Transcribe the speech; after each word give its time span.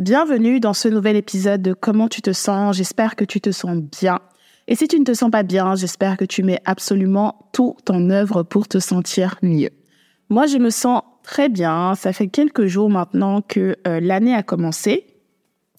Bienvenue 0.00 0.60
dans 0.60 0.72
ce 0.72 0.88
nouvel 0.88 1.14
épisode 1.14 1.60
de 1.60 1.74
Comment 1.74 2.08
tu 2.08 2.22
te 2.22 2.32
sens? 2.32 2.74
J'espère 2.74 3.16
que 3.16 3.24
tu 3.26 3.38
te 3.38 3.50
sens 3.50 3.76
bien. 3.76 4.18
Et 4.66 4.74
si 4.74 4.88
tu 4.88 4.98
ne 4.98 5.04
te 5.04 5.12
sens 5.12 5.30
pas 5.30 5.42
bien, 5.42 5.74
j'espère 5.74 6.16
que 6.16 6.24
tu 6.24 6.42
mets 6.42 6.58
absolument 6.64 7.50
tout 7.52 7.76
en 7.90 8.08
œuvre 8.08 8.42
pour 8.42 8.66
te 8.66 8.78
sentir 8.78 9.36
mieux. 9.42 9.68
Moi, 10.30 10.46
je 10.46 10.56
me 10.56 10.70
sens 10.70 11.02
très 11.22 11.50
bien. 11.50 11.94
Ça 11.96 12.14
fait 12.14 12.28
quelques 12.28 12.64
jours 12.64 12.88
maintenant 12.88 13.42
que 13.42 13.76
euh, 13.86 14.00
l'année 14.00 14.34
a 14.34 14.42
commencé. 14.42 15.04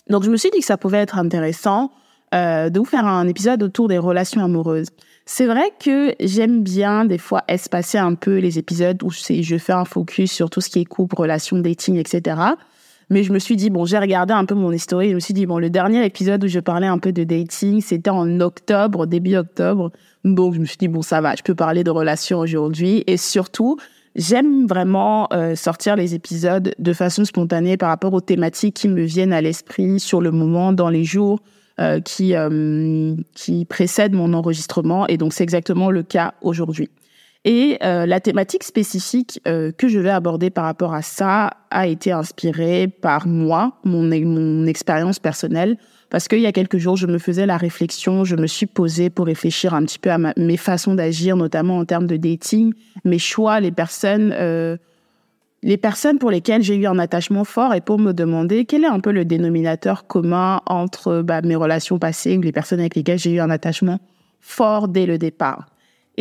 Donc, 0.08 0.24
je 0.24 0.30
me 0.30 0.38
suis 0.38 0.52
dit 0.52 0.60
que 0.60 0.66
ça 0.66 0.78
pouvait 0.78 1.00
être 1.00 1.18
intéressant 1.18 1.92
euh, 2.36 2.70
de 2.70 2.78
vous 2.78 2.86
faire 2.86 3.08
un 3.08 3.28
épisode 3.28 3.64
autour 3.64 3.88
des 3.88 3.98
relations 3.98 4.44
amoureuses. 4.44 4.90
C'est 5.26 5.48
vrai 5.48 5.72
que 5.84 6.14
j'aime 6.20 6.62
bien 6.62 7.06
des 7.06 7.18
fois 7.18 7.44
espacer 7.48 7.98
un 7.98 8.14
peu 8.14 8.38
les 8.38 8.60
épisodes 8.60 9.02
où 9.02 9.10
je 9.10 9.58
fais 9.58 9.74
un 9.74 9.86
focus 9.86 10.32
sur 10.32 10.52
tout 10.52 10.62
ce 10.62 10.70
qui 10.70 10.82
est 10.82 10.86
couple, 10.86 11.16
relations, 11.16 11.58
dating, 11.58 11.96
etc. 11.96 12.36
Mais 13.12 13.24
je 13.24 13.34
me 13.34 13.40
suis 13.40 13.58
dit, 13.58 13.70
bon, 13.70 13.84
j'ai 13.84 13.98
regardé 13.98 14.34
un 14.34 14.46
peu 14.46 14.56
mon 14.56 14.72
histoire. 14.72 15.04
Je 15.04 15.14
me 15.14 15.20
suis 15.20 15.34
dit, 15.34 15.46
bon, 15.46 15.60
le 15.60 15.70
dernier 15.70 16.06
épisode 16.06 16.42
où 16.46 16.48
je 16.48 16.62
parlais 16.62 16.88
un 16.88 16.98
peu 16.98 17.12
de 17.12 17.26
dating, 17.26 17.82
c'était 17.82 18.10
en 18.10 18.40
octobre, 18.40 19.06
début 19.06 19.36
octobre. 19.36 19.92
Donc, 20.24 20.54
je 20.54 20.60
me 20.60 20.66
suis 20.66 20.78
dit, 20.78 20.88
bon, 20.88 21.02
ça 21.02 21.20
va, 21.20 21.36
je 21.36 21.44
peux 21.44 21.54
parler 21.54 21.84
de 21.84 21.92
relations 21.92 22.40
aujourd'hui. 22.40 23.04
Et 23.08 23.18
surtout, 23.18 23.76
j'aime 24.16 24.66
vraiment 24.66 25.28
euh, 25.34 25.56
sortir 25.56 25.98
les 25.98 26.16
épisodes 26.16 26.74
de 26.80 26.94
façon 26.94 27.26
spontanée 27.26 27.76
par 27.76 27.90
rapport 27.90 28.14
aux 28.14 28.22
thématiques 28.22 28.78
qui 28.78 28.88
me 28.88 29.02
viennent 29.02 29.34
à 29.34 29.42
l'esprit 29.42 30.00
sur 30.00 30.22
le 30.22 30.32
moment, 30.32 30.72
dans 30.72 30.90
les 30.90 31.04
jours 31.04 31.42
euh, 31.82 32.00
qui, 32.00 32.34
euh, 32.34 33.14
qui 33.36 33.66
précèdent 33.66 34.14
mon 34.14 34.34
enregistrement. 34.34 35.06
Et 35.08 35.18
donc, 35.18 35.34
c'est 35.34 35.44
exactement 35.44 35.92
le 35.92 36.04
cas 36.04 36.34
aujourd'hui. 36.42 36.90
Et 37.44 37.80
euh, 37.82 38.06
la 38.06 38.20
thématique 38.20 38.64
spécifique 38.64 39.42
euh, 39.48 39.72
que 39.72 39.88
je 39.88 40.00
vais 40.00 40.12
aborder 40.12 40.52
par 40.52 40.66
rapport 40.66 40.94
à 40.94 41.02
ça 41.02 41.52
a 41.72 41.88
été 41.88 42.12
inspirée 42.12 42.88
par 42.88 43.26
moi, 43.26 43.80
mon, 43.84 44.66
expérience 44.68 45.18
personnelle, 45.18 45.78
parce 46.12 46.28
qu'il 46.28 46.40
y 46.40 46.46
a 46.46 46.52
quelques 46.52 46.78
jours, 46.78 46.98
je 46.98 47.08
me 47.08 47.18
faisais 47.18 47.48
la 47.48 47.58
réflexion, 47.58 48.26
je 48.26 48.36
me 48.36 48.46
suis 48.46 48.68
posée 48.68 49.10
pour 49.10 49.26
réfléchir 49.26 49.74
un 49.74 49.84
petit 49.84 49.98
peu 49.98 50.12
à 50.12 50.20
mes 50.38 50.58
façons 50.58 50.94
d'agir, 50.94 51.36
notamment 51.36 51.80
en 51.80 51.86
termes 51.86 52.06
de 52.06 52.18
dating, 52.18 52.74
mes 53.06 53.18
choix, 53.18 53.60
les 53.60 53.72
personnes, 53.72 54.36
euh, 54.38 54.78
les 55.64 55.78
personnes 55.78 56.20
pour 56.20 56.30
lesquelles 56.30 56.62
j'ai 56.62 56.76
eu 56.76 56.86
un 56.86 57.00
attachement 57.00 57.46
fort, 57.46 57.74
et 57.74 57.82
pour 57.82 57.98
me 57.98 58.12
demander 58.12 58.66
quel 58.66 58.84
est 58.84 58.88
un 58.88 59.00
peu 59.00 59.12
le 59.12 59.26
dénominateur 59.26 60.06
commun 60.06 60.62
entre 60.68 61.24
bah, 61.24 61.42
mes 61.42 61.56
relations 61.56 61.98
passées 61.98 62.38
ou 62.38 62.42
les 62.42 62.52
personnes 62.52 62.82
avec 62.82 62.96
lesquelles 62.96 63.20
j'ai 63.20 63.32
eu 63.32 63.40
un 63.40 63.50
attachement 63.50 64.00
fort 64.42 64.90
dès 64.90 65.08
le 65.08 65.18
départ. 65.18 65.71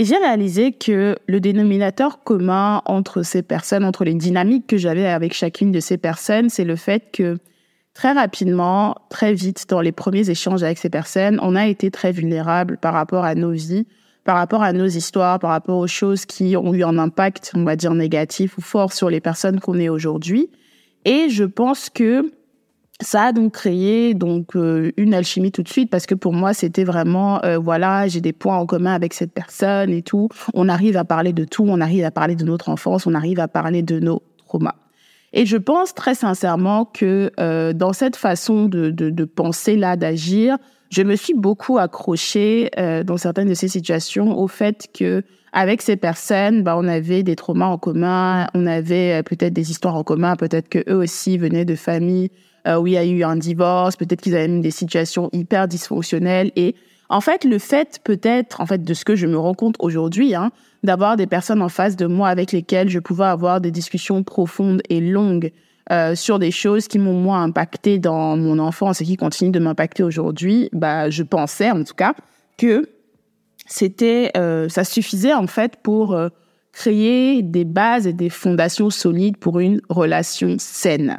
Et 0.00 0.04
j'ai 0.06 0.16
réalisé 0.16 0.72
que 0.72 1.14
le 1.26 1.40
dénominateur 1.40 2.24
commun 2.24 2.80
entre 2.86 3.22
ces 3.22 3.42
personnes, 3.42 3.84
entre 3.84 4.02
les 4.02 4.14
dynamiques 4.14 4.66
que 4.66 4.78
j'avais 4.78 5.06
avec 5.06 5.34
chacune 5.34 5.72
de 5.72 5.80
ces 5.80 5.98
personnes, 5.98 6.48
c'est 6.48 6.64
le 6.64 6.74
fait 6.74 7.10
que 7.12 7.36
très 7.92 8.12
rapidement, 8.12 8.94
très 9.10 9.34
vite, 9.34 9.66
dans 9.68 9.82
les 9.82 9.92
premiers 9.92 10.30
échanges 10.30 10.62
avec 10.62 10.78
ces 10.78 10.88
personnes, 10.88 11.38
on 11.42 11.54
a 11.54 11.66
été 11.66 11.90
très 11.90 12.12
vulnérable 12.12 12.78
par 12.78 12.94
rapport 12.94 13.26
à 13.26 13.34
nos 13.34 13.50
vies, 13.50 13.86
par 14.24 14.36
rapport 14.36 14.62
à 14.62 14.72
nos 14.72 14.86
histoires, 14.86 15.38
par 15.38 15.50
rapport 15.50 15.76
aux 15.76 15.86
choses 15.86 16.24
qui 16.24 16.56
ont 16.56 16.72
eu 16.72 16.82
un 16.82 16.96
impact, 16.96 17.52
on 17.54 17.64
va 17.64 17.76
dire, 17.76 17.92
négatif 17.92 18.56
ou 18.56 18.62
fort 18.62 18.94
sur 18.94 19.10
les 19.10 19.20
personnes 19.20 19.60
qu'on 19.60 19.78
est 19.78 19.90
aujourd'hui. 19.90 20.48
Et 21.04 21.28
je 21.28 21.44
pense 21.44 21.90
que 21.90 22.32
ça 23.00 23.24
a 23.24 23.32
donc 23.32 23.52
créé 23.52 24.14
donc 24.14 24.56
euh, 24.56 24.92
une 24.96 25.14
alchimie 25.14 25.52
tout 25.52 25.62
de 25.62 25.68
suite 25.68 25.90
parce 25.90 26.06
que 26.06 26.14
pour 26.14 26.32
moi 26.32 26.52
c'était 26.52 26.84
vraiment 26.84 27.42
euh, 27.44 27.58
voilà 27.58 28.06
j'ai 28.08 28.20
des 28.20 28.32
points 28.32 28.56
en 28.56 28.66
commun 28.66 28.92
avec 28.94 29.14
cette 29.14 29.32
personne 29.32 29.90
et 29.90 30.02
tout. 30.02 30.28
On 30.54 30.68
arrive 30.68 30.96
à 30.96 31.04
parler 31.04 31.32
de 31.32 31.44
tout 31.44 31.64
on 31.66 31.80
arrive 31.80 32.04
à 32.04 32.10
parler 32.10 32.36
de 32.36 32.44
notre 32.44 32.68
enfance 32.68 33.06
on 33.06 33.14
arrive 33.14 33.40
à 33.40 33.48
parler 33.48 33.82
de 33.82 33.98
nos 33.98 34.22
traumas. 34.46 34.74
Et 35.32 35.46
je 35.46 35.56
pense 35.56 35.94
très 35.94 36.16
sincèrement 36.16 36.84
que 36.84 37.30
euh, 37.38 37.72
dans 37.72 37.92
cette 37.92 38.16
façon 38.16 38.66
de, 38.66 38.90
de, 38.90 39.10
de 39.10 39.24
penser 39.24 39.76
là 39.76 39.96
d'agir 39.96 40.58
je 40.90 41.02
me 41.02 41.14
suis 41.14 41.34
beaucoup 41.34 41.78
accrochée 41.78 42.68
dans 43.06 43.16
certaines 43.16 43.48
de 43.48 43.54
ces 43.54 43.68
situations 43.68 44.36
au 44.36 44.48
fait 44.48 44.88
que 44.92 45.22
avec 45.52 45.82
ces 45.82 45.96
personnes, 45.96 46.64
bah, 46.64 46.76
on 46.76 46.86
avait 46.88 47.22
des 47.22 47.36
traumas 47.36 47.66
en 47.66 47.78
commun, 47.78 48.48
on 48.54 48.66
avait 48.66 49.22
peut-être 49.22 49.52
des 49.52 49.70
histoires 49.70 49.94
en 49.94 50.02
commun, 50.02 50.34
peut-être 50.34 50.68
que 50.68 50.78
eux 50.88 50.96
aussi 50.96 51.38
venaient 51.38 51.64
de 51.64 51.76
familles 51.76 52.30
euh, 52.66 52.78
où 52.78 52.86
il 52.86 52.94
y 52.94 52.96
a 52.96 53.04
eu 53.04 53.22
un 53.22 53.36
divorce, 53.36 53.96
peut-être 53.96 54.20
qu'ils 54.20 54.34
avaient 54.34 54.48
même 54.48 54.60
des 54.60 54.70
situations 54.70 55.28
hyper 55.32 55.68
dysfonctionnelles. 55.68 56.52
Et 56.56 56.74
en 57.08 57.20
fait, 57.20 57.44
le 57.44 57.58
fait 57.58 58.00
peut-être, 58.04 58.60
en 58.60 58.66
fait, 58.66 58.84
de 58.84 58.94
ce 58.94 59.04
que 59.04 59.16
je 59.16 59.26
me 59.26 59.38
rends 59.38 59.54
compte 59.54 59.76
aujourd'hui, 59.78 60.34
hein, 60.34 60.52
d'avoir 60.82 61.16
des 61.16 61.26
personnes 61.26 61.62
en 61.62 61.68
face 61.68 61.96
de 61.96 62.06
moi 62.06 62.28
avec 62.28 62.52
lesquelles 62.52 62.88
je 62.88 62.98
pouvais 62.98 63.24
avoir 63.24 63.60
des 63.60 63.70
discussions 63.70 64.22
profondes 64.22 64.82
et 64.88 65.00
longues 65.00 65.52
euh, 65.90 66.14
sur 66.14 66.38
des 66.38 66.52
choses 66.52 66.86
qui 66.86 67.00
m'ont 67.00 67.20
moins 67.20 67.42
impacté 67.42 67.98
dans 67.98 68.36
mon 68.36 68.60
enfance 68.60 69.00
et 69.00 69.04
qui 69.04 69.16
continuent 69.16 69.50
de 69.50 69.58
m'impacter 69.58 70.04
aujourd'hui, 70.04 70.68
bah, 70.72 71.10
je 71.10 71.24
pensais 71.24 71.72
en 71.72 71.82
tout 71.82 71.94
cas 71.94 72.14
que 72.58 72.88
c'était, 73.66 74.30
euh, 74.36 74.68
ça 74.68 74.84
suffisait 74.84 75.34
en 75.34 75.48
fait 75.48 75.76
pour 75.82 76.14
euh, 76.14 76.28
créer 76.72 77.42
des 77.42 77.64
bases 77.64 78.06
et 78.06 78.12
des 78.12 78.30
fondations 78.30 78.90
solides 78.90 79.36
pour 79.36 79.58
une 79.58 79.80
relation 79.88 80.54
saine 80.58 81.16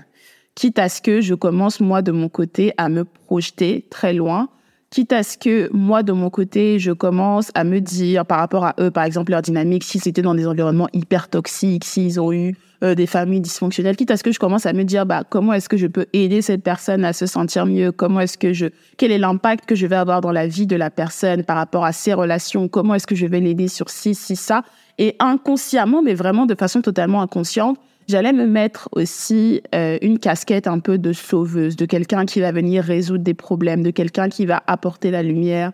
quitte 0.62 0.78
à 0.78 0.90
ce 0.90 1.02
que 1.02 1.22
je 1.22 1.34
commence, 1.34 1.80
moi, 1.80 2.04
de 2.04 2.12
mon 2.12 2.30
côté, 2.30 2.72
à 2.78 2.88
me 2.88 3.04
projeter 3.04 3.84
très 3.90 4.14
loin, 4.14 4.48
quitte 4.92 5.12
à 5.12 5.24
ce 5.24 5.36
que, 5.36 5.72
moi, 5.74 6.04
de 6.04 6.12
mon 6.12 6.30
côté, 6.30 6.78
je 6.78 6.92
commence 6.92 7.50
à 7.56 7.64
me 7.64 7.82
dire, 7.82 8.28
par 8.28 8.38
rapport 8.38 8.66
à 8.66 8.76
eux, 8.80 8.92
par 8.92 9.04
exemple, 9.06 9.32
leur 9.32 9.42
dynamique, 9.42 9.84
si 9.84 9.98
c'était 9.98 10.22
dans 10.22 10.36
des 10.36 10.46
environnements 10.46 10.88
hyper 10.94 11.30
toxiques, 11.30 11.84
s'ils 11.84 12.22
ont 12.22 12.32
eu 12.32 12.56
euh, 12.84 12.94
des 12.94 13.08
familles 13.08 13.42
dysfonctionnelles, 13.42 13.96
quitte 13.96 14.12
à 14.12 14.18
ce 14.18 14.24
que 14.24 14.32
je 14.32 14.38
commence 14.38 14.68
à 14.68 14.74
me 14.74 14.84
dire, 14.84 15.08
bah, 15.08 15.24
comment 15.28 15.54
est-ce 15.54 15.68
que 15.68 15.78
je 15.78 15.88
peux 15.88 16.06
aider 16.14 16.44
cette 16.44 16.62
personne 16.62 17.06
à 17.06 17.14
se 17.14 17.26
sentir 17.26 17.66
mieux? 17.66 17.92
Comment 17.92 18.20
est-ce 18.20 18.38
que 18.38 18.54
je, 18.54 18.68
quel 18.98 19.12
est 19.12 19.18
l'impact 19.18 19.66
que 19.66 19.74
je 19.74 19.88
vais 19.88 19.96
avoir 19.96 20.22
dans 20.22 20.32
la 20.32 20.46
vie 20.46 20.68
de 20.68 20.76
la 20.76 20.92
personne 20.92 21.44
par 21.44 21.58
rapport 21.58 21.86
à 21.86 21.92
ses 21.92 22.14
relations? 22.14 22.68
Comment 22.68 22.94
est-ce 22.94 23.08
que 23.08 23.16
je 23.16 23.26
vais 23.26 23.40
l'aider 23.40 23.68
sur 23.68 23.90
ci, 23.90 24.14
ci, 24.14 24.36
ça? 24.36 24.62
Et 25.00 25.16
inconsciemment, 25.18 26.04
mais 26.04 26.14
vraiment 26.14 26.46
de 26.46 26.54
façon 26.54 26.84
totalement 26.84 27.24
inconsciente, 27.24 27.80
j'allais 28.08 28.34
me 28.34 28.46
mettre 28.46 28.90
aussi 28.92 29.62
euh, 29.74 29.98
une 30.02 30.20
casquette 30.20 30.68
un 30.68 30.80
peu 30.80 30.98
de 30.98 31.14
sauveuse, 31.14 31.76
de 31.76 31.86
quelqu'un 31.86 32.26
qui 32.26 32.42
va 32.42 32.52
venir 32.52 32.84
résoudre 32.84 33.24
des 33.24 33.34
problèmes, 33.34 33.84
de 33.84 33.92
quelqu'un 33.92 34.30
qui 34.30 34.46
va 34.46 34.62
apporter 34.68 35.12
la 35.12 35.24
lumière 35.24 35.72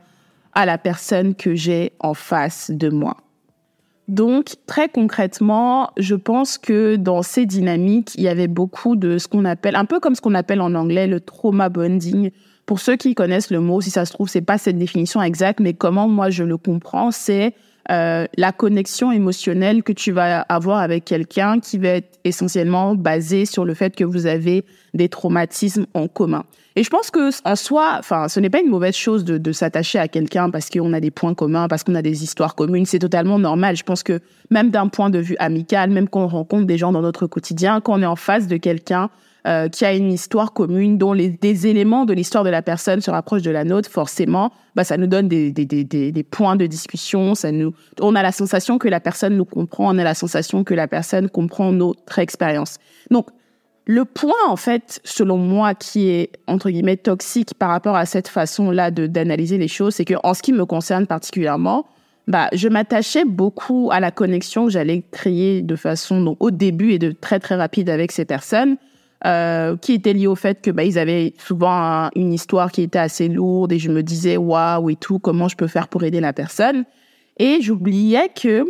à 0.54 0.66
la 0.66 0.78
personne 0.78 1.36
que 1.36 1.56
j'ai 1.56 1.94
en 2.00 2.14
face 2.14 2.72
de 2.72 2.90
moi. 2.90 3.18
Donc, 4.08 4.56
très 4.68 4.88
concrètement, 4.88 5.92
je 5.98 6.16
pense 6.16 6.58
que 6.58 6.96
dans 6.96 7.22
ces 7.22 7.46
dynamiques, 7.46 8.16
il 8.16 8.24
y 8.24 8.30
avait 8.30 8.48
beaucoup 8.48 8.96
de 8.96 9.18
ce 9.18 9.28
qu'on 9.28 9.44
appelle, 9.44 9.76
un 9.76 9.86
peu 9.86 10.00
comme 10.00 10.16
ce 10.16 10.22
qu'on 10.22 10.34
appelle 10.34 10.62
en 10.62 10.74
anglais 10.76 11.08
le 11.08 11.20
trauma 11.20 11.68
bonding. 11.68 12.32
Pour 12.66 12.80
ceux 12.80 12.96
qui 12.96 13.16
connaissent 13.16 13.52
le 13.52 13.60
mot, 13.60 13.82
si 13.82 13.90
ça 13.90 14.06
se 14.06 14.14
trouve, 14.14 14.30
c'est 14.30 14.42
pas 14.42 14.58
cette 14.58 14.78
définition 14.78 15.22
exacte, 15.22 15.60
mais 15.60 15.74
comment 15.74 16.08
moi 16.08 16.30
je 16.30 16.44
le 16.44 16.58
comprends, 16.58 17.12
c'est 17.12 17.54
euh, 17.90 18.26
la 18.38 18.52
connexion 18.52 19.12
émotionnelle 19.12 19.82
que 19.82 19.94
tu 19.94 20.12
vas 20.12 20.42
avoir 20.42 20.80
avec 20.80 21.06
quelqu'un 21.06 21.60
qui 21.60 21.78
va 21.78 21.90
être 21.90 22.20
essentiellement 22.24 22.96
basée 22.96 23.46
sur 23.46 23.64
le 23.64 23.74
fait 23.74 23.96
que 23.96 24.04
vous 24.04 24.26
avez 24.26 24.66
des 24.94 25.08
traumatismes 25.08 25.86
en 25.94 26.08
commun. 26.08 26.44
Et 26.76 26.84
je 26.84 26.90
pense 26.90 27.10
que 27.10 27.30
en 27.48 27.56
soi, 27.56 27.96
enfin, 27.98 28.28
ce 28.28 28.40
n'est 28.40 28.50
pas 28.50 28.60
une 28.60 28.70
mauvaise 28.70 28.96
chose 28.96 29.24
de, 29.24 29.38
de 29.38 29.52
s'attacher 29.52 30.00
à 30.00 30.08
quelqu'un 30.08 30.50
parce 30.50 30.70
qu'on 30.70 30.94
a 30.94 31.00
des 31.00 31.12
points 31.12 31.34
communs, 31.34 31.68
parce 31.68 31.84
qu'on 31.84 31.96
a 31.96 32.02
des 32.02 32.24
histoires 32.24 32.56
communes. 32.56 32.86
C'est 32.86 33.00
totalement 33.00 33.40
normal. 33.40 33.76
Je 33.76 33.84
pense 33.84 34.04
que 34.04 34.20
même 34.52 34.70
d'un 34.70 34.88
point 34.88 35.10
de 35.10 35.20
vue 35.20 35.36
amical, 35.40 35.90
même 35.90 36.08
quand 36.10 36.24
on 36.24 36.28
rencontre 36.28 36.66
des 36.66 36.78
gens 36.78 36.92
dans 36.92 37.02
notre 37.02 37.26
quotidien, 37.26 37.82
quand 37.82 37.98
on 37.98 38.02
est 38.02 38.08
en 38.08 38.16
face 38.16 38.48
de 38.48 38.58
quelqu'un 38.58 39.10
euh, 39.48 39.70
qui 39.70 39.86
a 39.86 39.94
une 39.94 40.12
histoire 40.12 40.52
commune, 40.52 40.98
dont 40.98 41.14
les, 41.14 41.30
des 41.30 41.68
éléments 41.68 42.04
de 42.04 42.14
l'histoire 42.14 42.44
de 42.44 42.50
la 42.50 42.62
personne 42.62 43.00
se 43.00 43.10
rapprochent 43.10 43.44
de 43.44 43.52
la 43.52 43.64
nôtre, 43.64 43.90
forcément, 43.90 44.52
bah, 44.76 44.84
ça 44.84 44.98
nous 44.98 45.08
donne 45.08 45.30
des, 45.30 45.54
des, 45.54 45.66
des, 45.66 45.86
des, 45.86 46.24
points 46.24 46.58
de 46.58 46.66
discussion. 46.66 47.34
Ça 47.34 47.54
nous, 47.54 47.74
on 48.02 48.16
a 48.16 48.22
la 48.22 48.34
sensation 48.34 48.78
que 48.78 48.90
la 48.90 49.00
personne 49.00 49.38
nous 49.38 49.46
comprend, 49.46 49.96
on 49.96 49.98
a 50.00 50.04
la 50.04 50.16
sensation 50.16 50.66
que 50.66 50.74
la 50.74 50.90
personne 50.90 51.30
comprend 51.30 51.72
notre 51.72 52.20
expérience. 52.20 52.76
Donc, 53.10 53.30
le 53.86 54.04
point, 54.04 54.34
en 54.50 54.58
fait, 54.58 55.00
selon 55.06 55.38
moi, 55.38 55.74
qui 55.74 56.10
est, 56.10 56.32
entre 56.48 56.70
guillemets, 56.70 56.98
toxique 56.98 57.54
par 57.54 57.70
rapport 57.70 57.96
à 57.96 58.06
cette 58.06 58.28
façon-là 58.28 58.92
d'analyser 58.92 59.58
les 59.58 59.70
choses, 59.70 59.96
c'est 59.96 60.04
que, 60.04 60.16
en 60.24 60.34
ce 60.34 60.42
qui 60.42 60.52
me 60.52 60.66
concerne 60.66 61.08
particulièrement, 61.08 61.86
bah, 62.28 62.50
je 62.52 62.68
m'attachais 62.68 63.24
beaucoup 63.24 63.92
à 63.94 64.02
la 64.02 64.12
connexion 64.12 64.66
que 64.66 64.72
j'allais 64.72 65.06
créer 65.10 65.62
de 65.62 65.78
façon, 65.78 66.22
donc, 66.22 66.44
au 66.44 66.52
début 66.52 66.92
et 66.92 67.00
de 67.00 67.12
très, 67.12 67.40
très 67.40 67.56
rapide 67.56 67.90
avec 67.90 68.12
ces 68.12 68.26
personnes, 68.26 68.76
euh, 69.26 69.76
qui 69.78 69.94
était 69.94 70.14
liée 70.14 70.28
au 70.28 70.36
fait 70.36 70.62
que, 70.62 70.70
bah, 70.70 70.84
ils 70.84 71.00
avaient 71.00 71.34
souvent 71.40 72.10
une 72.16 72.34
histoire 72.34 72.72
qui 72.72 72.84
était 72.84 73.00
assez 73.00 73.28
lourde 73.28 73.72
et 73.72 73.80
je 73.80 73.90
me 73.90 74.04
disais, 74.04 74.38
waouh, 74.38 74.92
et 74.92 74.96
tout, 74.96 75.18
comment 75.18 75.48
je 75.48 75.56
peux 75.56 75.68
faire 75.68 75.88
pour 75.88 76.04
aider 76.04 76.20
la 76.20 76.34
personne? 76.34 76.86
Et 77.38 77.60
j'oubliais 77.62 78.30
que, 78.30 78.66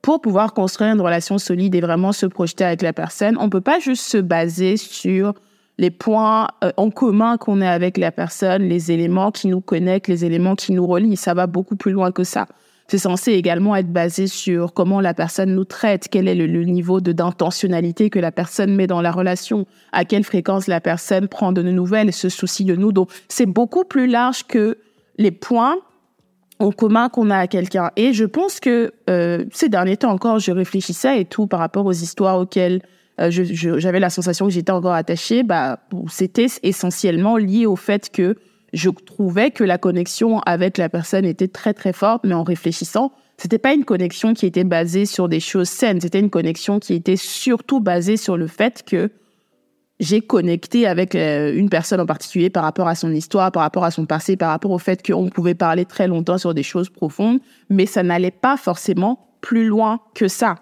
pour 0.00 0.20
pouvoir 0.20 0.54
construire 0.54 0.92
une 0.92 1.00
relation 1.00 1.38
solide 1.38 1.74
et 1.74 1.80
vraiment 1.80 2.12
se 2.12 2.26
projeter 2.26 2.64
avec 2.64 2.82
la 2.82 2.92
personne, 2.92 3.36
on 3.38 3.50
peut 3.50 3.60
pas 3.60 3.78
juste 3.78 4.04
se 4.04 4.18
baser 4.18 4.76
sur 4.76 5.34
les 5.78 5.90
points 5.90 6.48
euh, 6.64 6.72
en 6.76 6.90
commun 6.90 7.36
qu'on 7.36 7.60
a 7.60 7.70
avec 7.70 7.98
la 7.98 8.10
personne, 8.10 8.62
les 8.62 8.90
éléments 8.90 9.30
qui 9.30 9.48
nous 9.48 9.60
connectent, 9.60 10.08
les 10.08 10.24
éléments 10.24 10.54
qui 10.54 10.72
nous 10.72 10.86
relient. 10.86 11.16
Ça 11.16 11.34
va 11.34 11.46
beaucoup 11.46 11.76
plus 11.76 11.92
loin 11.92 12.10
que 12.10 12.24
ça. 12.24 12.46
C'est 12.92 12.98
censé 12.98 13.32
également 13.32 13.74
être 13.74 13.90
basé 13.90 14.26
sur 14.26 14.74
comment 14.74 15.00
la 15.00 15.14
personne 15.14 15.54
nous 15.54 15.64
traite, 15.64 16.08
quel 16.10 16.28
est 16.28 16.34
le, 16.34 16.64
niveau 16.64 17.00
de 17.00 17.12
d'intentionnalité 17.12 18.10
que 18.10 18.18
la 18.18 18.30
personne 18.30 18.74
met 18.74 18.86
dans 18.86 19.00
la 19.00 19.10
relation, 19.10 19.64
à 19.92 20.04
quelle 20.04 20.24
fréquence 20.24 20.66
la 20.66 20.78
personne 20.82 21.26
prend 21.26 21.52
de 21.52 21.62
nos 21.62 21.72
nouvelles, 21.72 22.12
se 22.12 22.28
soucie 22.28 22.66
de 22.66 22.76
nous. 22.76 22.92
Donc, 22.92 23.08
c'est 23.28 23.46
beaucoup 23.46 23.84
plus 23.84 24.06
large 24.06 24.46
que 24.46 24.76
les 25.16 25.30
points 25.30 25.76
en 26.58 26.70
commun 26.70 27.08
qu'on 27.08 27.30
a 27.30 27.38
à 27.38 27.46
quelqu'un. 27.46 27.92
Et 27.96 28.12
je 28.12 28.26
pense 28.26 28.60
que 28.60 28.92
euh, 29.08 29.46
ces 29.52 29.70
derniers 29.70 29.96
temps 29.96 30.10
encore, 30.10 30.38
je 30.38 30.52
réfléchissais 30.52 31.22
et 31.22 31.24
tout 31.24 31.46
par 31.46 31.60
rapport 31.60 31.86
aux 31.86 31.92
histoires 31.92 32.38
auxquelles 32.38 32.82
euh, 33.20 33.30
j'avais 33.30 34.00
la 34.00 34.10
sensation 34.10 34.44
que 34.44 34.52
j'étais 34.52 34.70
encore 34.70 34.92
attachée. 34.92 35.44
Bah, 35.44 35.78
c'était 36.10 36.48
essentiellement 36.62 37.38
lié 37.38 37.64
au 37.64 37.76
fait 37.76 38.10
que 38.10 38.36
je 38.72 38.90
trouvais 38.90 39.50
que 39.50 39.64
la 39.64 39.78
connexion 39.78 40.40
avec 40.40 40.78
la 40.78 40.88
personne 40.88 41.24
était 41.24 41.48
très 41.48 41.74
très 41.74 41.92
forte, 41.92 42.24
mais 42.24 42.34
en 42.34 42.42
réfléchissant, 42.42 43.12
c'était 43.36 43.58
pas 43.58 43.74
une 43.74 43.84
connexion 43.84 44.34
qui 44.34 44.46
était 44.46 44.64
basée 44.64 45.06
sur 45.06 45.28
des 45.28 45.40
choses 45.40 45.68
saines. 45.68 46.00
C'était 46.00 46.20
une 46.20 46.30
connexion 46.30 46.78
qui 46.78 46.94
était 46.94 47.16
surtout 47.16 47.80
basée 47.80 48.16
sur 48.16 48.36
le 48.36 48.46
fait 48.46 48.82
que 48.84 49.10
j'ai 50.00 50.20
connecté 50.20 50.86
avec 50.86 51.14
euh, 51.14 51.54
une 51.54 51.68
personne 51.68 52.00
en 52.00 52.06
particulier 52.06 52.50
par 52.50 52.64
rapport 52.64 52.88
à 52.88 52.94
son 52.94 53.12
histoire, 53.12 53.52
par 53.52 53.62
rapport 53.62 53.84
à 53.84 53.90
son 53.90 54.06
passé, 54.06 54.36
par 54.36 54.50
rapport 54.50 54.70
au 54.70 54.78
fait 54.78 55.04
qu'on 55.06 55.28
pouvait 55.28 55.54
parler 55.54 55.84
très 55.84 56.08
longtemps 56.08 56.38
sur 56.38 56.54
des 56.54 56.62
choses 56.62 56.88
profondes, 56.88 57.40
mais 57.70 57.86
ça 57.86 58.02
n'allait 58.02 58.32
pas 58.32 58.56
forcément 58.56 59.36
plus 59.40 59.66
loin 59.66 60.00
que 60.14 60.28
ça. 60.28 60.56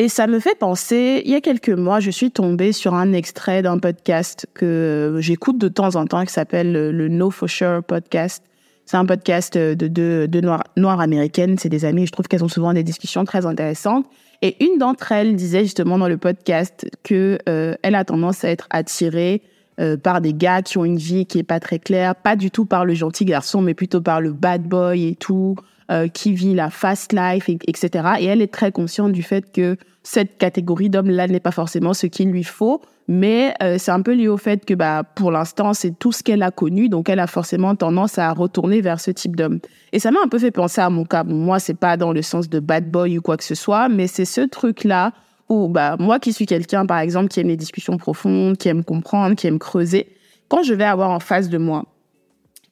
Et 0.00 0.08
ça 0.08 0.26
me 0.26 0.40
fait 0.40 0.58
penser, 0.58 1.20
il 1.26 1.30
y 1.30 1.34
a 1.34 1.42
quelques 1.42 1.68
mois, 1.68 2.00
je 2.00 2.10
suis 2.10 2.30
tombée 2.30 2.72
sur 2.72 2.94
un 2.94 3.12
extrait 3.12 3.60
d'un 3.60 3.78
podcast 3.78 4.46
que 4.54 5.18
j'écoute 5.18 5.58
de 5.58 5.68
temps 5.68 5.94
en 5.94 6.06
temps 6.06 6.24
qui 6.24 6.32
s'appelle 6.32 6.72
le 6.72 7.08
No 7.08 7.30
For 7.30 7.50
Sure 7.50 7.84
podcast. 7.84 8.42
C'est 8.86 8.96
un 8.96 9.04
podcast 9.04 9.58
de 9.58 9.88
deux 9.88 10.40
noires 10.40 11.00
américaines, 11.00 11.58
c'est 11.58 11.68
des 11.68 11.84
amis, 11.84 12.06
je 12.06 12.12
trouve 12.12 12.28
qu'elles 12.28 12.42
ont 12.42 12.48
souvent 12.48 12.72
des 12.72 12.82
discussions 12.82 13.26
très 13.26 13.44
intéressantes. 13.44 14.06
Et 14.40 14.64
une 14.64 14.78
d'entre 14.78 15.12
elles 15.12 15.36
disait 15.36 15.64
justement 15.64 15.98
dans 15.98 16.08
le 16.08 16.16
podcast 16.16 16.88
que 17.02 17.38
euh, 17.46 17.74
elle 17.82 17.94
a 17.94 18.06
tendance 18.06 18.42
à 18.42 18.48
être 18.48 18.68
attirée 18.70 19.42
euh, 19.80 19.98
par 19.98 20.22
des 20.22 20.32
gars 20.32 20.62
qui 20.62 20.78
ont 20.78 20.86
une 20.86 20.96
vie 20.96 21.26
qui 21.26 21.38
est 21.38 21.42
pas 21.42 21.60
très 21.60 21.78
claire, 21.78 22.14
pas 22.14 22.36
du 22.36 22.50
tout 22.50 22.64
par 22.64 22.86
le 22.86 22.94
gentil 22.94 23.26
garçon, 23.26 23.60
mais 23.60 23.74
plutôt 23.74 24.00
par 24.00 24.22
le 24.22 24.32
bad 24.32 24.62
boy 24.62 25.08
et 25.08 25.14
tout, 25.14 25.56
euh, 25.90 26.08
qui 26.08 26.32
vit 26.32 26.54
la 26.54 26.70
fast 26.70 27.12
life, 27.12 27.48
et, 27.48 27.58
etc. 27.66 28.10
Et 28.20 28.24
elle 28.26 28.40
est 28.40 28.52
très 28.52 28.70
consciente 28.70 29.10
du 29.10 29.24
fait 29.24 29.50
que 29.52 29.76
cette 30.02 30.38
catégorie 30.38 30.88
d'hommes-là 30.88 31.28
n'est 31.28 31.40
pas 31.40 31.50
forcément 31.50 31.92
ce 31.92 32.06
qu'il 32.06 32.30
lui 32.30 32.44
faut, 32.44 32.80
mais 33.06 33.54
euh, 33.62 33.76
c'est 33.78 33.90
un 33.90 34.02
peu 34.02 34.14
lié 34.14 34.28
au 34.28 34.36
fait 34.36 34.64
que 34.64 34.74
bah, 34.74 35.02
pour 35.02 35.30
l'instant, 35.30 35.74
c'est 35.74 35.98
tout 35.98 36.12
ce 36.12 36.22
qu'elle 36.22 36.42
a 36.42 36.50
connu, 36.50 36.88
donc 36.88 37.08
elle 37.08 37.18
a 37.18 37.26
forcément 37.26 37.74
tendance 37.74 38.18
à 38.18 38.32
retourner 38.32 38.80
vers 38.80 39.00
ce 39.00 39.10
type 39.10 39.36
d'homme. 39.36 39.58
Et 39.92 39.98
ça 39.98 40.10
m'a 40.10 40.20
un 40.24 40.28
peu 40.28 40.38
fait 40.38 40.50
penser 40.50 40.80
à 40.80 40.90
mon 40.90 41.04
cas. 41.04 41.24
Moi, 41.24 41.58
c'est 41.58 41.74
pas 41.74 41.96
dans 41.96 42.12
le 42.12 42.22
sens 42.22 42.48
de 42.48 42.60
bad 42.60 42.90
boy 42.90 43.18
ou 43.18 43.22
quoi 43.22 43.36
que 43.36 43.44
ce 43.44 43.54
soit, 43.54 43.88
mais 43.88 44.06
c'est 44.06 44.24
ce 44.24 44.40
truc-là 44.40 45.12
où 45.48 45.68
bah, 45.68 45.96
moi 45.98 46.18
qui 46.18 46.32
suis 46.32 46.46
quelqu'un, 46.46 46.86
par 46.86 47.00
exemple, 47.00 47.28
qui 47.28 47.40
aime 47.40 47.48
les 47.48 47.56
discussions 47.56 47.96
profondes, 47.96 48.56
qui 48.56 48.68
aime 48.68 48.84
comprendre, 48.84 49.34
qui 49.34 49.48
aime 49.48 49.58
creuser, 49.58 50.08
quand 50.48 50.62
je 50.62 50.74
vais 50.74 50.84
avoir 50.84 51.10
en 51.10 51.20
face 51.20 51.48
de 51.48 51.58
moi 51.58 51.84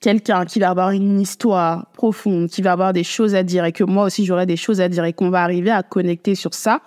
quelqu'un 0.01 0.45
qui 0.45 0.61
va 0.61 0.71
avoir 0.71 0.91
une 0.91 1.21
histoire 1.21 1.91
profonde, 1.93 2.49
qui 2.49 2.63
va 2.63 2.73
avoir 2.73 2.93
des 2.93 3.05
choses 3.05 3.35
à 3.35 3.43
dire 3.43 3.65
et 3.65 3.73
que 3.73 3.85
moi 3.85 4.05
aussi 4.05 4.25
j'aurai 4.25 4.47
des 4.47 4.57
choses 4.57 4.81
à 4.81 4.89
dire 4.89 5.05
et 5.05 5.13
qu'on 5.13 5.31
va 5.31 5.43
arriver 5.43 5.71
à 5.71 5.83
connecter 5.83 6.35
sur 6.35 6.55
ça, 6.55 6.81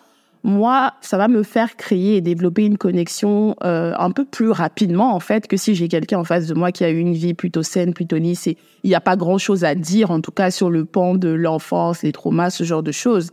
moi, 0.43 0.93
ça 1.01 1.17
va 1.17 1.27
me 1.27 1.43
faire 1.43 1.75
créer 1.75 2.15
et 2.15 2.21
développer 2.21 2.65
une 2.65 2.77
connexion 2.77 3.55
euh, 3.63 3.93
un 3.97 4.09
peu 4.11 4.25
plus 4.25 4.49
rapidement 4.49 5.13
en 5.13 5.19
fait 5.19 5.47
que 5.47 5.55
si 5.55 5.75
j'ai 5.75 5.87
quelqu'un 5.87 6.19
en 6.19 6.23
face 6.23 6.47
de 6.47 6.55
moi 6.55 6.71
qui 6.71 6.83
a 6.83 6.89
eu 6.89 6.97
une 6.97 7.13
vie 7.13 7.35
plutôt 7.35 7.61
saine, 7.61 7.93
plutôt 7.93 8.17
lisse 8.17 8.47
et 8.47 8.57
il 8.83 8.89
n'y 8.89 8.95
a 8.95 9.01
pas 9.01 9.15
grand-chose 9.15 9.63
à 9.63 9.75
dire 9.75 10.09
en 10.09 10.19
tout 10.19 10.31
cas 10.31 10.49
sur 10.49 10.71
le 10.71 10.85
pan 10.85 11.13
de 11.13 11.29
l'enfance, 11.29 12.01
les 12.01 12.11
traumas, 12.11 12.49
ce 12.49 12.63
genre 12.63 12.81
de 12.81 12.91
choses. 12.91 13.29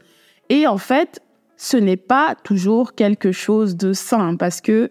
Et 0.51 0.67
en 0.67 0.79
fait, 0.79 1.23
ce 1.57 1.77
n'est 1.79 1.97
pas 1.97 2.35
toujours 2.45 2.95
quelque 2.95 3.33
chose 3.33 3.77
de 3.77 3.95
sain 3.95 4.37
parce 4.37 4.61
que 4.61 4.91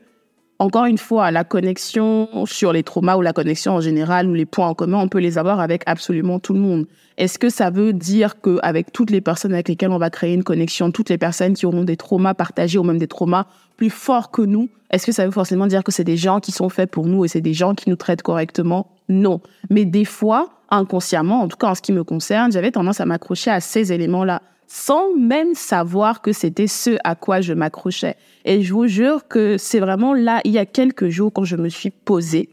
encore 0.59 0.85
une 0.85 0.97
fois, 0.97 1.29
la 1.29 1.43
connexion 1.43 2.45
sur 2.45 2.73
les 2.73 2.81
traumas 2.81 3.15
ou 3.15 3.21
la 3.21 3.33
connexion 3.33 3.73
en 3.73 3.81
général 3.81 4.27
ou 4.27 4.33
les 4.33 4.45
points 4.45 4.67
en 4.67 4.73
commun, 4.73 4.97
on 4.97 5.07
peut 5.07 5.19
les 5.19 5.37
avoir 5.37 5.59
avec 5.59 5.83
absolument 5.85 6.39
tout 6.39 6.53
le 6.53 6.59
monde. 6.59 6.87
Est-ce 7.17 7.37
que 7.37 7.49
ça 7.49 7.69
veut 7.69 7.93
dire 7.93 8.41
qu'avec 8.41 8.91
toutes 8.91 9.11
les 9.11 9.21
personnes 9.21 9.53
avec 9.53 9.67
lesquelles 9.67 9.91
on 9.91 9.99
va 9.99 10.09
créer 10.09 10.33
une 10.33 10.43
connexion, 10.43 10.91
toutes 10.91 11.09
les 11.09 11.17
personnes 11.19 11.53
qui 11.53 11.65
auront 11.65 11.83
des 11.83 11.97
traumas 11.97 12.33
partagés 12.33 12.79
ou 12.79 12.83
même 12.83 12.97
des 12.97 13.07
traumas 13.07 13.45
plus 13.75 13.91
forts 13.91 14.31
que 14.31 14.41
nous, 14.41 14.69
est-ce 14.89 15.05
que 15.05 15.11
ça 15.11 15.25
veut 15.25 15.31
forcément 15.31 15.67
dire 15.67 15.83
que 15.83 15.91
c'est 15.91 16.03
des 16.03 16.17
gens 16.17 16.39
qui 16.39 16.51
sont 16.51 16.69
faits 16.69 16.89
pour 16.89 17.05
nous 17.05 17.23
et 17.23 17.27
c'est 17.27 17.41
des 17.41 17.53
gens 17.53 17.75
qui 17.75 17.89
nous 17.89 17.95
traitent 17.95 18.23
correctement? 18.23 18.95
Non. 19.09 19.41
Mais 19.69 19.85
des 19.85 20.05
fois, 20.05 20.49
inconsciemment, 20.69 21.41
en 21.41 21.47
tout 21.47 21.57
cas 21.57 21.67
en 21.67 21.75
ce 21.75 21.81
qui 21.81 21.91
me 21.91 22.03
concerne, 22.03 22.51
j'avais 22.51 22.71
tendance 22.71 22.99
à 22.99 23.05
m'accrocher 23.05 23.51
à 23.51 23.59
ces 23.59 23.93
éléments-là 23.93 24.41
sans 24.67 25.15
même 25.15 25.53
savoir 25.53 26.21
que 26.21 26.33
c'était 26.33 26.67
ce 26.67 26.97
à 27.03 27.15
quoi 27.15 27.41
je 27.41 27.53
m'accrochais. 27.53 28.15
Et 28.45 28.61
je 28.61 28.73
vous 28.73 28.87
jure 28.87 29.27
que 29.27 29.57
c'est 29.57 29.79
vraiment 29.79 30.13
là, 30.13 30.41
il 30.43 30.51
y 30.51 30.57
a 30.57 30.65
quelques 30.65 31.07
jours, 31.09 31.31
quand 31.33 31.45
je 31.45 31.55
me 31.55 31.69
suis 31.69 31.89
posée 31.89 32.49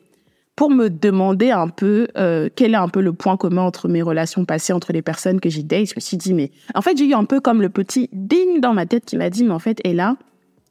pour 0.56 0.70
me 0.70 0.88
demander 0.88 1.50
un 1.50 1.68
peu 1.68 2.06
euh, 2.16 2.48
quel 2.54 2.74
est 2.74 2.76
un 2.76 2.88
peu 2.88 3.00
le 3.00 3.12
point 3.12 3.36
commun 3.36 3.62
entre 3.62 3.88
mes 3.88 4.02
relations 4.02 4.44
passées, 4.44 4.72
entre 4.72 4.92
les 4.92 5.02
personnes 5.02 5.40
que 5.40 5.48
j'ai 5.48 5.62
date. 5.62 5.88
Je 5.88 5.94
me 5.96 6.00
suis 6.00 6.16
dit, 6.16 6.32
mais 6.32 6.52
en 6.74 6.82
fait, 6.82 6.96
j'ai 6.96 7.06
eu 7.06 7.14
un 7.14 7.24
peu 7.24 7.40
comme 7.40 7.60
le 7.60 7.68
petit 7.68 8.08
ding 8.12 8.60
dans 8.60 8.72
ma 8.72 8.86
tête 8.86 9.04
qui 9.04 9.16
m'a 9.16 9.30
dit, 9.30 9.42
mais 9.42 9.52
en 9.52 9.58
fait, 9.58 9.80
et 9.84 9.94
là, 9.94 10.16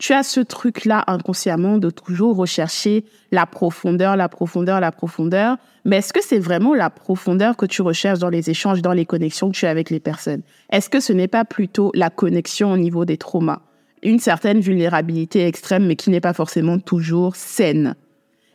tu 0.04 0.12
as 0.12 0.24
ce 0.24 0.42
truc-là 0.42 1.06
inconsciemment 1.08 1.78
de 1.78 1.90
toujours 1.90 2.36
rechercher 2.36 3.06
la 3.32 3.46
profondeur, 3.46 4.18
la 4.18 4.28
profondeur, 4.28 4.82
la 4.82 4.92
profondeur. 4.92 5.56
Mais 5.86 6.00
est-ce 6.00 6.12
que 6.12 6.22
c'est 6.22 6.40
vraiment 6.40 6.74
la 6.74 6.90
profondeur 6.90 7.56
que 7.56 7.66
tu 7.66 7.82
recherches 7.82 8.20
dans 8.20 8.28
les 8.28 8.50
échanges, 8.50 8.82
dans 8.82 8.92
les 8.92 9.06
connexions 9.06 9.50
que 9.50 9.56
tu 9.56 9.66
as 9.66 9.70
avec 9.70 9.90
les 9.90 10.02
personnes? 10.02 10.42
Est-ce 10.70 10.90
que 10.90 11.00
ce 11.00 11.14
n'est 11.14 11.30
pas 11.30 11.46
plutôt 11.46 11.90
la 11.96 12.10
connexion 12.10 12.74
au 12.74 12.78
niveau 12.78 13.06
des 13.06 13.16
traumas? 13.16 13.62
Une 14.02 14.20
certaine 14.20 14.60
vulnérabilité 14.60 15.48
extrême, 15.48 15.86
mais 15.86 15.96
qui 15.96 16.10
n'est 16.10 16.20
pas 16.20 16.34
forcément 16.34 16.80
toujours 16.80 17.38
saine. 17.38 17.96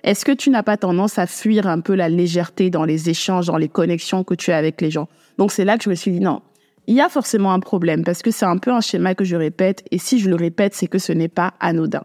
Est-ce 0.05 0.27
que 0.27 0.33
tu 0.33 0.51
n'as 0.51 0.63
pas 0.63 0.77
tendance 0.77 1.19
à 1.19 1.27
fuir 1.27 1.67
un 1.67 1.81
peu 1.81 1.95
la 1.95 2.11
légèreté 2.11 2.69
dans 2.69 2.85
les 2.85 3.09
échanges, 3.09 3.47
dans 3.47 3.57
les 3.57 3.71
connexions 3.71 4.23
que 4.23 4.35
tu 4.35 4.53
as 4.53 4.59
avec 4.59 4.83
les 4.83 4.91
gens? 4.91 5.09
Donc 5.39 5.53
c'est 5.53 5.65
là 5.65 5.79
que 5.79 5.85
je 5.85 5.89
me 5.89 5.95
suis 5.95 6.11
dit 6.11 6.21
non, 6.21 6.43
il 6.89 6.95
y 6.95 7.03
a 7.03 7.11
forcément 7.11 7.53
un 7.53 7.61
problème 7.61 8.03
parce 8.03 8.23
que 8.23 8.31
c'est 8.31 8.47
un 8.47 8.57
peu 8.57 8.73
un 8.73 8.81
schéma 8.81 9.15
que 9.15 9.23
je 9.23 9.37
répète 9.37 9.85
et 9.91 9.99
si 9.99 10.19
je 10.19 10.31
le 10.31 10.37
répète, 10.37 10.75
c'est 10.75 10.87
que 10.87 10.99
ce 10.99 11.13
n'est 11.13 11.29
pas 11.29 11.53
anodin. 11.61 12.03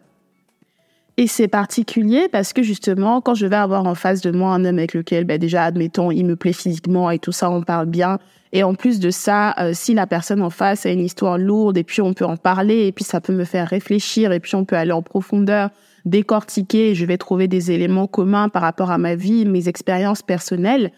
Et 1.15 1.27
c'est 1.27 1.47
particulier 1.47 2.27
parce 2.29 2.51
que 2.51 2.63
justement, 2.63 3.21
quand 3.21 3.33
je 3.33 3.45
vais 3.45 3.55
avoir 3.55 3.85
en 3.85 3.95
face 3.95 4.19
de 4.19 4.31
moi 4.31 4.51
un 4.51 4.65
homme 4.65 4.79
avec 4.79 4.93
lequel, 4.93 5.23
ben 5.23 5.37
déjà, 5.37 5.63
admettons, 5.63 6.11
il 6.11 6.25
me 6.25 6.35
plaît 6.35 6.51
physiquement 6.51 7.09
et 7.11 7.19
tout 7.19 7.31
ça, 7.31 7.49
on 7.49 7.61
parle 7.61 7.85
bien. 7.85 8.19
Et 8.51 8.63
en 8.63 8.75
plus 8.75 8.99
de 8.99 9.09
ça, 9.09 9.55
euh, 9.57 9.71
si 9.73 9.93
la 9.93 10.05
personne 10.05 10.41
en 10.41 10.49
face 10.49 10.85
a 10.85 10.89
une 10.89 10.99
histoire 10.99 11.37
lourde 11.37 11.77
et 11.77 11.85
puis 11.85 12.01
on 12.01 12.13
peut 12.13 12.25
en 12.25 12.35
parler 12.35 12.87
et 12.87 12.91
puis 12.91 13.05
ça 13.05 13.21
peut 13.21 13.33
me 13.33 13.45
faire 13.45 13.69
réfléchir 13.69 14.33
et 14.33 14.41
puis 14.41 14.55
on 14.55 14.65
peut 14.65 14.75
aller 14.75 14.91
en 14.91 15.01
profondeur, 15.01 15.69
décortiquer, 16.03 16.89
et 16.89 16.95
je 16.95 17.05
vais 17.05 17.17
trouver 17.17 17.47
des 17.47 17.71
éléments 17.71 18.07
communs 18.07 18.49
par 18.49 18.63
rapport 18.63 18.91
à 18.91 18.97
ma 18.97 19.15
vie, 19.15 19.45
mes 19.45 19.69
expériences 19.69 20.23
personnelles 20.23 20.91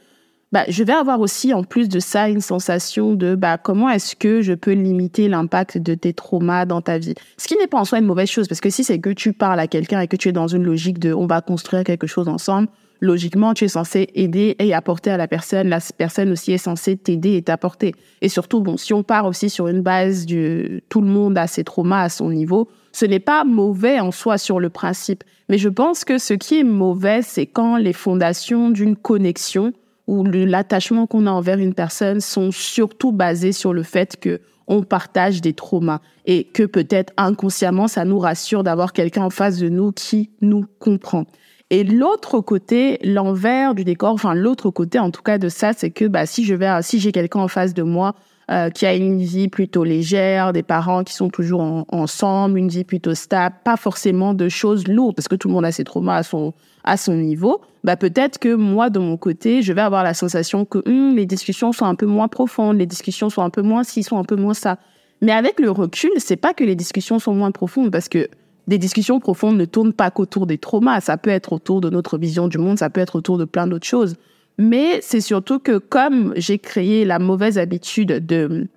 bah, 0.51 0.63
je 0.69 0.83
vais 0.83 0.93
avoir 0.93 1.19
aussi, 1.19 1.53
en 1.53 1.63
plus 1.63 1.89
de 1.89 1.99
ça, 1.99 2.29
une 2.29 2.41
sensation 2.41 3.13
de 3.13 3.35
bah, 3.35 3.57
comment 3.57 3.89
est-ce 3.89 4.15
que 4.15 4.41
je 4.41 4.53
peux 4.53 4.71
limiter 4.71 5.27
l'impact 5.27 5.77
de 5.77 5.95
tes 5.95 6.13
traumas 6.13 6.65
dans 6.65 6.81
ta 6.81 6.97
vie? 6.97 7.15
Ce 7.37 7.47
qui 7.47 7.57
n'est 7.57 7.67
pas 7.67 7.79
en 7.79 7.85
soi 7.85 7.99
une 7.99 8.05
mauvaise 8.05 8.29
chose, 8.29 8.47
parce 8.47 8.61
que 8.61 8.69
si 8.69 8.83
c'est 8.83 8.99
que 8.99 9.09
tu 9.09 9.33
parles 9.33 9.59
à 9.59 9.67
quelqu'un 9.67 9.99
et 10.01 10.07
que 10.07 10.15
tu 10.15 10.29
es 10.29 10.31
dans 10.31 10.47
une 10.47 10.63
logique 10.63 10.99
de 10.99 11.13
on 11.13 11.25
va 11.25 11.41
construire 11.41 11.83
quelque 11.83 12.07
chose 12.07 12.27
ensemble, 12.29 12.69
logiquement, 13.01 13.53
tu 13.53 13.65
es 13.65 13.67
censé 13.67 14.07
aider 14.15 14.55
et 14.59 14.73
apporter 14.73 15.11
à 15.11 15.17
la 15.17 15.27
personne. 15.27 15.67
La 15.67 15.79
personne 15.97 16.31
aussi 16.31 16.53
est 16.53 16.57
censée 16.57 16.95
t'aider 16.95 17.35
et 17.35 17.41
t'apporter. 17.41 17.93
Et 18.21 18.29
surtout, 18.29 18.61
bon, 18.61 18.77
si 18.77 18.93
on 18.93 19.03
part 19.03 19.25
aussi 19.25 19.49
sur 19.49 19.67
une 19.67 19.81
base 19.81 20.25
du 20.25 20.83
tout 20.89 21.01
le 21.01 21.07
monde 21.07 21.37
a 21.37 21.47
ses 21.47 21.63
traumas 21.63 22.03
à 22.03 22.09
son 22.09 22.29
niveau, 22.29 22.69
ce 22.91 23.05
n'est 23.05 23.19
pas 23.19 23.43
mauvais 23.43 23.99
en 23.99 24.11
soi 24.11 24.37
sur 24.37 24.59
le 24.59 24.69
principe. 24.69 25.23
Mais 25.49 25.57
je 25.57 25.69
pense 25.69 26.05
que 26.05 26.17
ce 26.17 26.33
qui 26.33 26.59
est 26.59 26.63
mauvais, 26.63 27.21
c'est 27.21 27.45
quand 27.45 27.77
les 27.77 27.93
fondations 27.93 28.69
d'une 28.69 28.95
connexion 28.95 29.73
ou 30.07 30.23
l'attachement 30.23 31.07
qu'on 31.07 31.25
a 31.25 31.31
envers 31.31 31.59
une 31.59 31.73
personne 31.73 32.19
sont 32.21 32.51
surtout 32.51 33.11
basées 33.11 33.51
sur 33.51 33.73
le 33.73 33.83
fait 33.83 34.17
que 34.19 34.41
on 34.67 34.81
partage 34.81 35.41
des 35.41 35.53
traumas 35.53 35.99
et 36.25 36.45
que 36.45 36.63
peut-être 36.63 37.13
inconsciemment 37.17 37.87
ça 37.87 38.03
nous 38.03 38.19
rassure 38.19 38.63
d'avoir 38.63 38.93
quelqu'un 38.93 39.23
en 39.23 39.29
face 39.29 39.57
de 39.57 39.69
nous 39.69 39.91
qui 39.91 40.31
nous 40.41 40.65
comprend. 40.79 41.25
Et 41.71 41.83
l'autre 41.83 42.41
côté, 42.41 42.99
l'envers 43.03 43.73
du 43.73 43.83
décor, 43.83 44.13
enfin 44.13 44.35
l'autre 44.35 44.69
côté 44.69 44.99
en 44.99 45.09
tout 45.09 45.23
cas 45.23 45.37
de 45.37 45.49
ça, 45.49 45.73
c'est 45.73 45.89
que 45.89 46.05
bah 46.05 46.25
si 46.25 46.45
je 46.45 46.53
vais, 46.53 46.69
si 46.81 46.99
j'ai 46.99 47.11
quelqu'un 47.11 47.39
en 47.39 47.47
face 47.47 47.73
de 47.73 47.83
moi 47.83 48.15
euh, 48.51 48.69
qui 48.69 48.85
a 48.85 48.93
une 48.93 49.21
vie 49.21 49.47
plutôt 49.47 49.83
légère, 49.83 50.53
des 50.53 50.63
parents 50.63 51.03
qui 51.03 51.13
sont 51.13 51.29
toujours 51.29 51.85
ensemble, 51.89 52.59
une 52.59 52.69
vie 52.69 52.83
plutôt 52.83 53.15
stable, 53.15 53.55
pas 53.63 53.77
forcément 53.77 54.33
de 54.33 54.49
choses 54.49 54.87
lourdes 54.87 55.15
parce 55.15 55.27
que 55.27 55.35
tout 55.35 55.47
le 55.47 55.53
monde 55.53 55.65
a 55.65 55.71
ses 55.71 55.83
traumas 55.83 56.17
à 56.17 56.23
son 56.23 56.53
à 56.83 56.97
son 56.97 57.15
niveau, 57.15 57.61
bah 57.83 57.95
peut-être 57.95 58.37
que 58.37 58.53
moi 58.53 58.91
de 58.91 58.99
mon 58.99 59.17
côté, 59.17 59.63
je 59.63 59.73
vais 59.73 59.81
avoir 59.81 60.03
la 60.03 60.13
sensation 60.13 60.65
que 60.65 60.77
hum, 60.87 61.15
les 61.15 61.25
discussions 61.25 61.71
sont 61.71 61.85
un 61.85 61.95
peu 61.95 62.05
moins 62.05 62.27
profondes, 62.27 62.77
les 62.77 62.85
discussions 62.85 63.29
sont 63.29 63.41
un 63.41 63.49
peu 63.49 63.63
moins 63.63 63.83
ci, 63.83 64.03
sont 64.03 64.17
un 64.17 64.23
peu 64.23 64.35
moins 64.35 64.53
ça. 64.53 64.77
Mais 65.21 65.31
avec 65.31 65.59
le 65.59 65.71
recul, 65.71 66.11
c'est 66.17 66.35
pas 66.35 66.53
que 66.53 66.63
les 66.63 66.75
discussions 66.75 67.17
sont 67.17 67.33
moins 67.33 67.51
profondes 67.51 67.91
parce 67.91 68.07
que 68.07 68.29
des 68.67 68.77
discussions 68.77 69.19
profondes 69.19 69.57
ne 69.57 69.65
tournent 69.65 69.93
pas 69.93 70.11
qu'autour 70.11 70.45
des 70.45 70.57
traumas. 70.57 71.01
Ça 71.01 71.17
peut 71.17 71.29
être 71.29 71.53
autour 71.53 71.81
de 71.81 71.89
notre 71.89 72.17
vision 72.17 72.47
du 72.47 72.57
monde, 72.57 72.77
ça 72.77 72.89
peut 72.89 73.01
être 73.01 73.15
autour 73.15 73.37
de 73.37 73.45
plein 73.45 73.67
d'autres 73.67 73.87
choses. 73.87 74.15
Mais 74.57 74.99
c'est 75.01 75.21
surtout 75.21 75.59
que 75.59 75.77
comme 75.77 76.33
j'ai 76.37 76.59
créé 76.59 77.05
la 77.05 77.19
mauvaise 77.19 77.57
habitude 77.57 78.25
de 78.25 78.67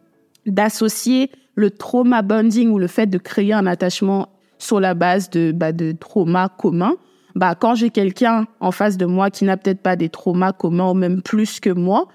d'associer 0.46 1.30
le 1.54 1.70
trauma 1.70 2.22
bonding 2.22 2.70
ou 2.70 2.78
le 2.78 2.86
fait 2.86 3.06
de 3.06 3.18
créer 3.18 3.52
un 3.52 3.66
attachement 3.66 4.28
sur 4.58 4.80
la 4.80 4.94
base 4.94 5.30
de 5.30 5.52
bah, 5.52 5.72
de 5.72 5.92
traumas 5.92 6.48
communs, 6.48 6.96
bah 7.34 7.54
quand 7.54 7.74
j'ai 7.74 7.90
quelqu'un 7.90 8.46
en 8.60 8.72
face 8.72 8.96
de 8.96 9.06
moi 9.06 9.30
qui 9.30 9.44
n'a 9.44 9.56
peut-être 9.56 9.82
pas 9.82 9.94
des 9.94 10.08
traumas 10.08 10.52
communs 10.52 10.90
ou 10.90 10.94
même 10.94 11.22
plus 11.22 11.60
que 11.60 11.70
moi, 11.70 12.08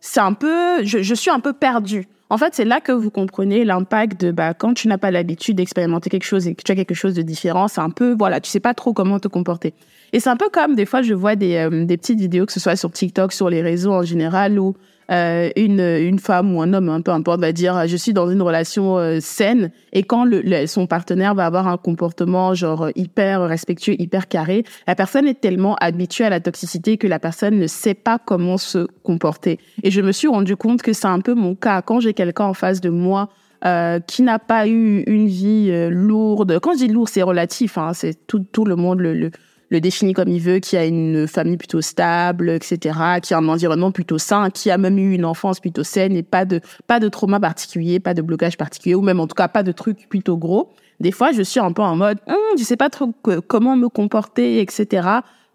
c'est 0.00 0.20
un 0.20 0.34
peu 0.34 0.84
je, 0.84 1.02
je 1.02 1.14
suis 1.14 1.30
un 1.30 1.40
peu 1.40 1.52
perdue. 1.52 2.06
En 2.32 2.38
fait, 2.38 2.54
c'est 2.54 2.64
là 2.64 2.80
que 2.80 2.92
vous 2.92 3.10
comprenez 3.10 3.64
l'impact 3.64 4.24
de 4.24 4.30
bah, 4.30 4.54
quand 4.54 4.72
tu 4.72 4.86
n'as 4.86 4.98
pas 4.98 5.10
l'habitude 5.10 5.56
d'expérimenter 5.56 6.10
quelque 6.10 6.24
chose 6.24 6.46
et 6.46 6.54
que 6.54 6.62
tu 6.62 6.70
as 6.70 6.76
quelque 6.76 6.94
chose 6.94 7.14
de 7.14 7.22
différent, 7.22 7.66
c'est 7.66 7.80
un 7.80 7.90
peu, 7.90 8.14
voilà, 8.16 8.40
tu 8.40 8.48
sais 8.48 8.60
pas 8.60 8.72
trop 8.72 8.92
comment 8.92 9.18
te 9.18 9.26
comporter. 9.26 9.74
Et 10.12 10.20
c'est 10.20 10.30
un 10.30 10.36
peu 10.36 10.48
comme 10.48 10.76
des 10.76 10.86
fois, 10.86 11.02
je 11.02 11.12
vois 11.12 11.34
des, 11.34 11.56
euh, 11.56 11.84
des 11.84 11.96
petites 11.96 12.20
vidéos, 12.20 12.46
que 12.46 12.52
ce 12.52 12.60
soit 12.60 12.76
sur 12.76 12.92
TikTok, 12.92 13.32
sur 13.32 13.50
les 13.50 13.62
réseaux 13.62 13.92
en 13.92 14.04
général, 14.04 14.60
où 14.60 14.76
euh, 15.10 15.50
une, 15.56 15.80
une 15.80 16.18
femme 16.18 16.54
ou 16.54 16.62
un 16.62 16.72
homme, 16.72 16.88
hein, 16.88 17.00
peu 17.00 17.10
importe, 17.10 17.40
va 17.40 17.50
dire 17.52 17.86
je 17.88 17.96
suis 17.96 18.12
dans 18.12 18.30
une 18.30 18.42
relation 18.42 18.96
euh, 18.98 19.18
saine 19.20 19.72
et 19.92 20.04
quand 20.04 20.24
son 20.66 20.86
partenaire 20.86 21.34
va 21.34 21.46
avoir 21.46 21.66
un 21.66 21.76
comportement 21.76 22.54
genre 22.54 22.90
hyper 22.94 23.42
respectueux, 23.42 23.94
hyper 23.98 24.28
carré, 24.28 24.64
la 24.86 24.94
personne 24.94 25.26
est 25.26 25.40
tellement 25.40 25.74
habituée 25.76 26.24
à 26.24 26.30
la 26.30 26.38
toxicité 26.38 26.96
que 26.96 27.06
la 27.06 27.18
personne 27.18 27.58
ne 27.58 27.66
sait 27.66 27.94
pas 27.94 28.18
comment 28.18 28.56
se 28.56 28.86
comporter. 29.02 29.58
Et 29.82 29.90
je 29.90 30.00
me 30.00 30.12
suis 30.12 30.28
rendu 30.28 30.56
compte 30.56 30.82
que 30.82 30.92
c'est 30.92 31.06
un 31.06 31.20
peu 31.20 31.34
mon 31.34 31.54
cas 31.56 31.82
quand 31.82 31.98
j'ai 32.00 32.14
quelqu'un 32.14 32.44
en 32.44 32.54
face 32.54 32.80
de 32.80 32.90
moi 32.90 33.30
euh, 33.64 33.98
qui 34.00 34.22
n'a 34.22 34.38
pas 34.38 34.68
eu 34.68 35.02
une 35.06 35.26
vie 35.26 35.70
lourde. 35.90 36.58
Quand 36.60 36.72
je 36.74 36.78
dis 36.78 36.88
lourd, 36.88 37.08
c'est 37.08 37.22
relatif, 37.22 37.78
hein, 37.78 37.92
c'est 37.94 38.26
tout, 38.26 38.44
tout 38.52 38.64
le 38.64 38.76
monde 38.76 39.00
le 39.00 39.30
le 39.70 39.80
définit 39.80 40.12
comme 40.12 40.28
il 40.28 40.40
veut, 40.40 40.58
qui 40.58 40.76
a 40.76 40.84
une 40.84 41.26
famille 41.26 41.56
plutôt 41.56 41.80
stable, 41.80 42.50
etc., 42.50 42.98
qui 43.22 43.34
a 43.34 43.38
un 43.38 43.48
environnement 43.48 43.92
plutôt 43.92 44.18
sain, 44.18 44.50
qui 44.50 44.70
a 44.70 44.78
même 44.78 44.98
eu 44.98 45.14
une 45.14 45.24
enfance 45.24 45.60
plutôt 45.60 45.84
saine 45.84 46.16
et 46.16 46.22
pas 46.22 46.44
de 46.44 46.60
pas 46.86 47.00
de 47.00 47.08
trauma 47.08 47.40
particulier, 47.40 48.00
pas 48.00 48.14
de 48.14 48.22
blocage 48.22 48.56
particulier, 48.56 48.94
ou 48.94 49.02
même 49.02 49.20
en 49.20 49.26
tout 49.26 49.34
cas 49.34 49.48
pas 49.48 49.62
de 49.62 49.72
trucs 49.72 50.08
plutôt 50.08 50.36
gros. 50.36 50.72
Des 50.98 51.12
fois, 51.12 51.32
je 51.32 51.42
suis 51.42 51.60
un 51.60 51.72
peu 51.72 51.82
en 51.82 51.96
mode, 51.96 52.18
hum, 52.26 52.36
je 52.58 52.64
sais 52.64 52.76
pas 52.76 52.90
trop 52.90 53.14
comment 53.46 53.76
me 53.76 53.88
comporter, 53.88 54.60
etc., 54.60 55.08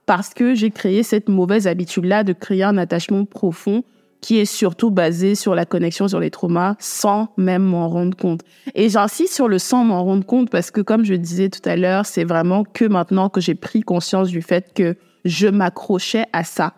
parce 0.06 0.34
que 0.34 0.54
j'ai 0.54 0.70
créé 0.70 1.04
cette 1.04 1.30
mauvaise 1.30 1.68
habitude-là 1.68 2.24
de 2.24 2.34
créer 2.34 2.64
un 2.64 2.78
attachement 2.78 3.26
profond 3.26 3.84
qui 4.26 4.40
est 4.40 4.46
surtout 4.46 4.90
basé 4.90 5.36
sur 5.36 5.54
la 5.54 5.66
connexion 5.66 6.08
sur 6.08 6.20
les 6.20 6.32
traumas 6.32 6.74
sans 6.80 7.28
même 7.38 7.62
m'en 7.62 7.88
rendre 7.90 8.18
compte. 8.18 8.42
Et 8.74 8.90
j'insiste 8.90 9.36
sur 9.36 9.48
le 9.48 9.60
sans 9.60 9.84
m'en 9.84 10.04
rendre 10.04 10.26
compte 10.26 10.50
parce 10.50 10.72
que 10.72 10.82
comme 10.82 11.06
je 11.06 11.14
disais 11.14 11.50
tout 11.50 11.62
à 11.70 11.76
l'heure, 11.76 12.08
c'est 12.08 12.24
vraiment 12.24 12.64
que 12.64 12.86
maintenant 12.86 13.30
que 13.30 13.40
j'ai 13.40 13.54
pris 13.54 13.82
conscience 13.82 14.30
du 14.30 14.42
fait 14.42 14.74
que 14.74 14.96
je 15.26 15.48
m'accrochais 15.48 16.26
à 16.34 16.44
ça. 16.44 16.74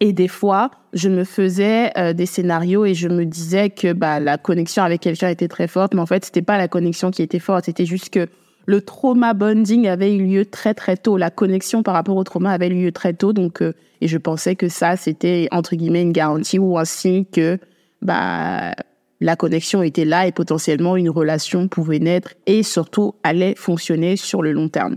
Et 0.00 0.12
des 0.12 0.28
fois, 0.28 0.70
je 0.92 1.08
me 1.08 1.24
faisais 1.24 1.90
euh, 1.96 2.12
des 2.12 2.26
scénarios 2.26 2.84
et 2.84 2.92
je 2.92 3.08
me 3.08 3.24
disais 3.24 3.70
que 3.70 3.94
bah, 3.94 4.20
la 4.20 4.36
connexion 4.36 4.82
avec 4.82 5.00
quelqu'un 5.00 5.30
était 5.30 5.48
très 5.48 5.68
forte, 5.68 5.94
mais 5.94 6.02
en 6.02 6.06
fait, 6.06 6.26
c'était 6.26 6.42
pas 6.42 6.58
la 6.58 6.68
connexion 6.68 7.10
qui 7.10 7.22
était 7.22 7.38
forte, 7.38 7.64
c'était 7.64 7.86
juste 7.86 8.10
que 8.10 8.28
le 8.66 8.80
trauma 8.80 9.32
bonding 9.32 9.86
avait 9.86 10.14
eu 10.14 10.26
lieu 10.26 10.44
très 10.44 10.74
très 10.74 10.96
tôt. 10.96 11.16
La 11.16 11.30
connexion 11.30 11.82
par 11.82 11.94
rapport 11.94 12.16
au 12.16 12.24
trauma 12.24 12.50
avait 12.50 12.68
eu 12.68 12.84
lieu 12.84 12.92
très 12.92 13.14
tôt. 13.14 13.32
Donc, 13.32 13.62
euh, 13.62 13.72
et 14.00 14.08
je 14.08 14.18
pensais 14.18 14.56
que 14.56 14.68
ça, 14.68 14.96
c'était 14.96 15.48
entre 15.52 15.76
guillemets 15.76 16.02
une 16.02 16.12
garantie 16.12 16.58
ou 16.58 16.76
signe 16.84 17.24
que 17.24 17.58
bah 18.02 18.74
la 19.20 19.36
connexion 19.36 19.82
était 19.82 20.04
là 20.04 20.26
et 20.26 20.32
potentiellement 20.32 20.96
une 20.96 21.08
relation 21.08 21.68
pouvait 21.68 22.00
naître 22.00 22.34
et 22.46 22.62
surtout 22.62 23.14
allait 23.22 23.54
fonctionner 23.56 24.16
sur 24.16 24.42
le 24.42 24.52
long 24.52 24.68
terme. 24.68 24.96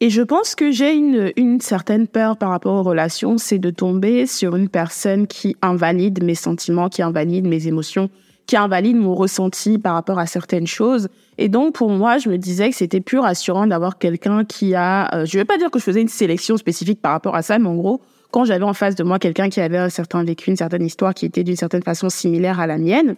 Et 0.00 0.10
je 0.10 0.20
pense 0.20 0.54
que 0.54 0.70
j'ai 0.70 0.94
une 0.94 1.60
certaine 1.62 2.06
peur 2.06 2.36
par 2.36 2.50
rapport 2.50 2.74
aux 2.74 2.82
relations, 2.82 3.38
c'est 3.38 3.58
de 3.58 3.70
tomber 3.70 4.26
sur 4.26 4.54
une 4.54 4.68
personne 4.68 5.26
qui 5.26 5.56
invalide 5.62 6.22
mes 6.22 6.34
sentiments, 6.34 6.90
qui 6.90 7.00
invalide 7.00 7.46
mes 7.46 7.66
émotions, 7.66 8.10
qui 8.46 8.56
invalide 8.56 8.96
mon 8.96 9.14
ressenti 9.14 9.78
par 9.78 9.94
rapport 9.94 10.18
à 10.18 10.26
certaines 10.26 10.66
choses. 10.66 11.08
Et 11.38 11.48
donc, 11.48 11.74
pour 11.74 11.90
moi, 11.90 12.18
je 12.18 12.28
me 12.28 12.38
disais 12.38 12.70
que 12.70 12.76
c'était 12.76 13.00
plus 13.00 13.18
rassurant 13.18 13.66
d'avoir 13.66 13.98
quelqu'un 13.98 14.44
qui 14.44 14.74
a... 14.74 15.14
Euh, 15.14 15.26
je 15.26 15.36
ne 15.36 15.42
vais 15.42 15.44
pas 15.44 15.58
dire 15.58 15.70
que 15.70 15.78
je 15.78 15.84
faisais 15.84 16.00
une 16.00 16.08
sélection 16.08 16.56
spécifique 16.56 17.02
par 17.02 17.12
rapport 17.12 17.34
à 17.34 17.42
ça, 17.42 17.58
mais 17.58 17.68
en 17.68 17.74
gros, 17.74 18.00
quand 18.30 18.44
j'avais 18.44 18.64
en 18.64 18.74
face 18.74 18.94
de 18.94 19.04
moi 19.04 19.18
quelqu'un 19.18 19.48
qui 19.48 19.60
avait 19.60 19.78
un 19.78 19.88
certain 19.88 20.22
vécu, 20.24 20.50
une 20.50 20.56
certaine 20.56 20.84
histoire 20.84 21.14
qui 21.14 21.26
était 21.26 21.44
d'une 21.44 21.56
certaine 21.56 21.82
façon 21.82 22.08
similaire 22.08 22.60
à 22.60 22.66
la 22.66 22.78
mienne, 22.78 23.16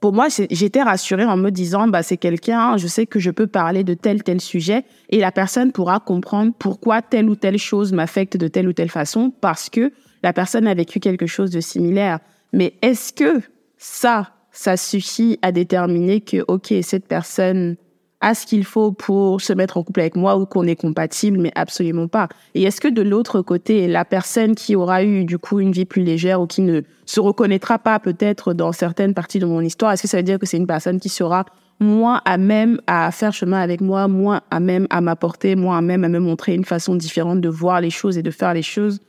pour 0.00 0.12
moi, 0.12 0.28
j'étais 0.50 0.82
rassurée 0.82 1.24
en 1.24 1.36
me 1.36 1.50
disant, 1.50 1.88
bah, 1.88 2.02
c'est 2.02 2.16
quelqu'un, 2.16 2.76
je 2.76 2.86
sais 2.86 3.06
que 3.06 3.18
je 3.18 3.30
peux 3.30 3.46
parler 3.46 3.82
de 3.82 3.94
tel, 3.94 4.22
tel 4.22 4.40
sujet 4.40 4.84
et 5.08 5.18
la 5.18 5.32
personne 5.32 5.72
pourra 5.72 6.00
comprendre 6.00 6.52
pourquoi 6.58 7.02
telle 7.02 7.28
ou 7.28 7.34
telle 7.34 7.58
chose 7.58 7.92
m'affecte 7.92 8.36
de 8.36 8.48
telle 8.48 8.68
ou 8.68 8.72
telle 8.72 8.90
façon 8.90 9.32
parce 9.40 9.70
que 9.70 9.92
la 10.22 10.32
personne 10.32 10.66
a 10.66 10.74
vécu 10.74 11.00
quelque 11.00 11.26
chose 11.26 11.50
de 11.50 11.60
similaire. 11.60 12.18
Mais 12.52 12.74
est-ce 12.82 13.12
que 13.12 13.40
ça, 13.76 14.30
ça 14.52 14.76
suffit 14.76 15.38
à 15.42 15.52
déterminer 15.52 16.20
que, 16.20 16.44
OK, 16.48 16.72
cette 16.82 17.06
personne 17.06 17.76
a 18.20 18.34
ce 18.34 18.46
qu'il 18.46 18.64
faut 18.64 18.92
pour 18.92 19.40
se 19.40 19.52
mettre 19.52 19.76
en 19.76 19.82
couple 19.82 20.00
avec 20.00 20.16
moi 20.16 20.36
ou 20.36 20.46
qu'on 20.46 20.66
est 20.66 20.76
compatible, 20.76 21.38
mais 21.38 21.52
absolument 21.54 22.08
pas. 22.08 22.28
Et 22.54 22.62
est-ce 22.62 22.80
que 22.80 22.88
de 22.88 23.02
l'autre 23.02 23.42
côté, 23.42 23.86
la 23.86 24.04
personne 24.04 24.54
qui 24.54 24.74
aura 24.74 25.04
eu 25.04 25.24
du 25.24 25.38
coup 25.38 25.60
une 25.60 25.72
vie 25.72 25.84
plus 25.84 26.02
légère 26.02 26.40
ou 26.40 26.46
qui 26.46 26.62
ne 26.62 26.80
se 27.04 27.20
reconnaîtra 27.20 27.78
pas 27.78 27.98
peut-être 27.98 28.54
dans 28.54 28.72
certaines 28.72 29.14
parties 29.14 29.38
de 29.38 29.46
mon 29.46 29.60
histoire, 29.60 29.92
est-ce 29.92 30.02
que 30.02 30.08
ça 30.08 30.16
veut 30.16 30.22
dire 30.22 30.38
que 30.38 30.46
c'est 30.46 30.56
une 30.56 30.66
personne 30.66 30.98
qui 30.98 31.08
sera 31.08 31.44
moins 31.78 32.22
à 32.24 32.38
même 32.38 32.80
à 32.86 33.10
faire 33.10 33.34
chemin 33.34 33.60
avec 33.60 33.82
moi, 33.82 34.08
moins 34.08 34.40
à 34.50 34.60
même 34.60 34.86
à 34.88 35.02
m'apporter, 35.02 35.54
moins 35.54 35.78
à 35.78 35.82
même 35.82 36.04
à 36.04 36.08
me 36.08 36.18
montrer 36.18 36.54
une 36.54 36.64
façon 36.64 36.94
différente 36.94 37.42
de 37.42 37.48
voir 37.50 37.82
les 37.82 37.90
choses 37.90 38.16
et 38.16 38.22
de 38.22 38.30
faire 38.30 38.54
les 38.54 38.62
choses 38.62 39.00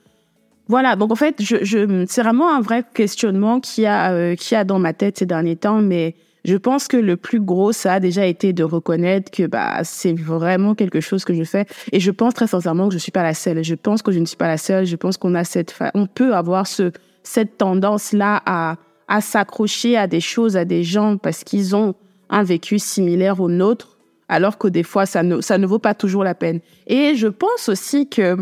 voilà, 0.67 0.95
donc 0.95 1.11
en 1.11 1.15
fait, 1.15 1.35
je, 1.41 1.57
je, 1.63 2.05
c'est 2.07 2.21
vraiment 2.21 2.53
un 2.53 2.61
vrai 2.61 2.83
questionnement 2.93 3.59
qui 3.59 3.85
a, 3.85 4.11
euh, 4.11 4.35
qui 4.35 4.55
a 4.55 4.63
dans 4.63 4.79
ma 4.79 4.93
tête 4.93 5.17
ces 5.17 5.25
derniers 5.25 5.55
temps, 5.55 5.81
mais 5.81 6.15
je 6.45 6.55
pense 6.55 6.87
que 6.87 6.95
le 6.97 7.17
plus 7.17 7.41
gros, 7.41 7.73
ça 7.73 7.93
a 7.93 7.99
déjà 7.99 8.25
été 8.25 8.53
de 8.53 8.63
reconnaître 8.63 9.31
que 9.31 9.47
bah 9.47 9.83
c'est 9.83 10.13
vraiment 10.13 10.75
quelque 10.75 11.01
chose 11.01 11.25
que 11.25 11.33
je 11.33 11.43
fais, 11.43 11.65
et 11.91 11.99
je 11.99 12.11
pense 12.11 12.33
très 12.33 12.47
sincèrement 12.47 12.87
que 12.87 12.93
je 12.93 12.99
suis 12.99 13.11
pas 13.11 13.23
la 13.23 13.33
seule. 13.33 13.63
Je 13.63 13.75
pense 13.75 14.01
que 14.01 14.13
je 14.13 14.19
ne 14.19 14.25
suis 14.25 14.37
pas 14.37 14.47
la 14.47 14.57
seule. 14.57 14.85
Je 14.85 14.95
pense 14.95 15.17
qu'on 15.17 15.35
a 15.35 15.43
cette, 15.43 15.77
on 15.93 16.07
peut 16.07 16.33
avoir 16.33 16.65
ce, 16.65 16.91
cette 17.23 17.57
tendance 17.57 18.13
là 18.13 18.41
à, 18.45 18.77
à 19.09 19.19
s'accrocher 19.19 19.97
à 19.97 20.07
des 20.07 20.21
choses, 20.21 20.55
à 20.55 20.63
des 20.63 20.83
gens 20.83 21.17
parce 21.17 21.43
qu'ils 21.43 21.75
ont 21.75 21.95
un 22.29 22.43
vécu 22.43 22.79
similaire 22.79 23.41
au 23.41 23.49
nôtre, 23.49 23.97
alors 24.29 24.57
que 24.57 24.69
des 24.69 24.83
fois 24.83 25.05
ça 25.05 25.23
ne, 25.23 25.41
ça 25.41 25.57
ne 25.57 25.67
vaut 25.67 25.79
pas 25.79 25.95
toujours 25.95 26.23
la 26.23 26.35
peine. 26.35 26.61
Et 26.87 27.15
je 27.15 27.27
pense 27.27 27.67
aussi 27.67 28.07
que 28.07 28.37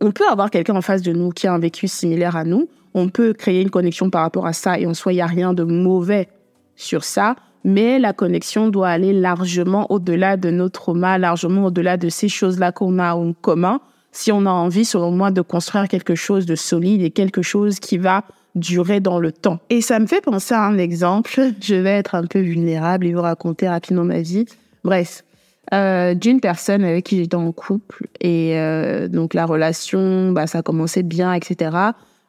on 0.00 0.12
peut 0.12 0.28
avoir 0.28 0.50
quelqu'un 0.50 0.76
en 0.76 0.82
face 0.82 1.02
de 1.02 1.12
nous 1.12 1.30
qui 1.30 1.46
a 1.46 1.52
un 1.52 1.58
vécu 1.58 1.88
similaire 1.88 2.36
à 2.36 2.44
nous. 2.44 2.68
On 2.94 3.08
peut 3.08 3.32
créer 3.32 3.62
une 3.62 3.70
connexion 3.70 4.10
par 4.10 4.22
rapport 4.22 4.46
à 4.46 4.52
ça 4.52 4.78
et 4.78 4.86
en 4.86 4.94
soi, 4.94 5.12
il 5.12 5.16
n'y 5.16 5.22
a 5.22 5.26
rien 5.26 5.52
de 5.52 5.62
mauvais 5.62 6.28
sur 6.76 7.04
ça. 7.04 7.36
Mais 7.62 7.98
la 7.98 8.12
connexion 8.12 8.68
doit 8.68 8.88
aller 8.88 9.12
largement 9.12 9.90
au-delà 9.92 10.36
de 10.36 10.50
nos 10.50 10.70
traumas, 10.70 11.18
largement 11.18 11.66
au-delà 11.66 11.98
de 11.98 12.08
ces 12.08 12.28
choses-là 12.28 12.72
qu'on 12.72 12.98
a 12.98 13.14
en 13.14 13.34
commun. 13.34 13.80
Si 14.12 14.32
on 14.32 14.46
a 14.46 14.50
envie, 14.50 14.84
selon 14.84 15.10
moi, 15.10 15.30
de 15.30 15.42
construire 15.42 15.86
quelque 15.86 16.14
chose 16.14 16.46
de 16.46 16.54
solide 16.54 17.02
et 17.02 17.10
quelque 17.10 17.42
chose 17.42 17.78
qui 17.78 17.98
va 17.98 18.24
durer 18.54 19.00
dans 19.00 19.20
le 19.20 19.30
temps. 19.30 19.60
Et 19.68 19.82
ça 19.82 19.98
me 20.00 20.06
fait 20.06 20.22
penser 20.22 20.54
à 20.54 20.64
un 20.64 20.78
exemple. 20.78 21.30
Je 21.60 21.74
vais 21.74 21.90
être 21.90 22.14
un 22.14 22.24
peu 22.24 22.40
vulnérable 22.40 23.06
et 23.06 23.12
vous 23.12 23.20
raconter 23.20 23.68
rapidement 23.68 24.04
ma 24.04 24.22
vie. 24.22 24.46
Bref, 24.82 25.22
euh, 25.72 26.14
d'une 26.14 26.40
personne 26.40 26.84
avec 26.84 27.04
qui 27.04 27.16
j'étais 27.16 27.36
en 27.36 27.52
couple. 27.52 28.06
Et 28.20 28.58
euh, 28.58 29.08
donc 29.08 29.34
la 29.34 29.46
relation, 29.46 30.32
bah, 30.32 30.46
ça 30.46 30.62
commençait 30.62 31.02
bien, 31.02 31.32
etc. 31.32 31.70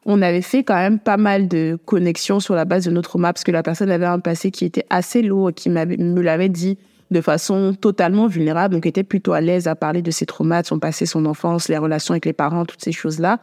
On 0.04 0.22
avait 0.22 0.42
fait 0.42 0.62
quand 0.62 0.76
même 0.76 0.98
pas 0.98 1.16
mal 1.16 1.48
de 1.48 1.78
connexions 1.84 2.40
sur 2.40 2.54
la 2.54 2.64
base 2.64 2.84
de 2.84 2.90
notre 2.90 3.10
trauma 3.10 3.32
parce 3.32 3.44
que 3.44 3.52
la 3.52 3.62
personne 3.62 3.90
avait 3.90 4.06
un 4.06 4.20
passé 4.20 4.50
qui 4.50 4.64
était 4.64 4.86
assez 4.90 5.22
lourd 5.22 5.50
et 5.50 5.52
qui 5.52 5.70
me 5.70 6.20
l'avait 6.20 6.48
dit 6.48 6.78
de 7.10 7.20
façon 7.20 7.74
totalement 7.78 8.26
vulnérable, 8.26 8.74
donc 8.74 8.86
était 8.86 9.04
plutôt 9.04 9.32
à 9.32 9.40
l'aise 9.40 9.68
à 9.68 9.74
parler 9.74 10.02
de 10.02 10.10
ses 10.10 10.26
traumas, 10.26 10.62
de 10.62 10.66
son 10.66 10.78
passé, 10.78 11.06
son 11.06 11.26
enfance, 11.26 11.68
les 11.68 11.78
relations 11.78 12.12
avec 12.12 12.24
les 12.24 12.32
parents, 12.32 12.64
toutes 12.64 12.82
ces 12.82 12.92
choses-là. 12.92 13.38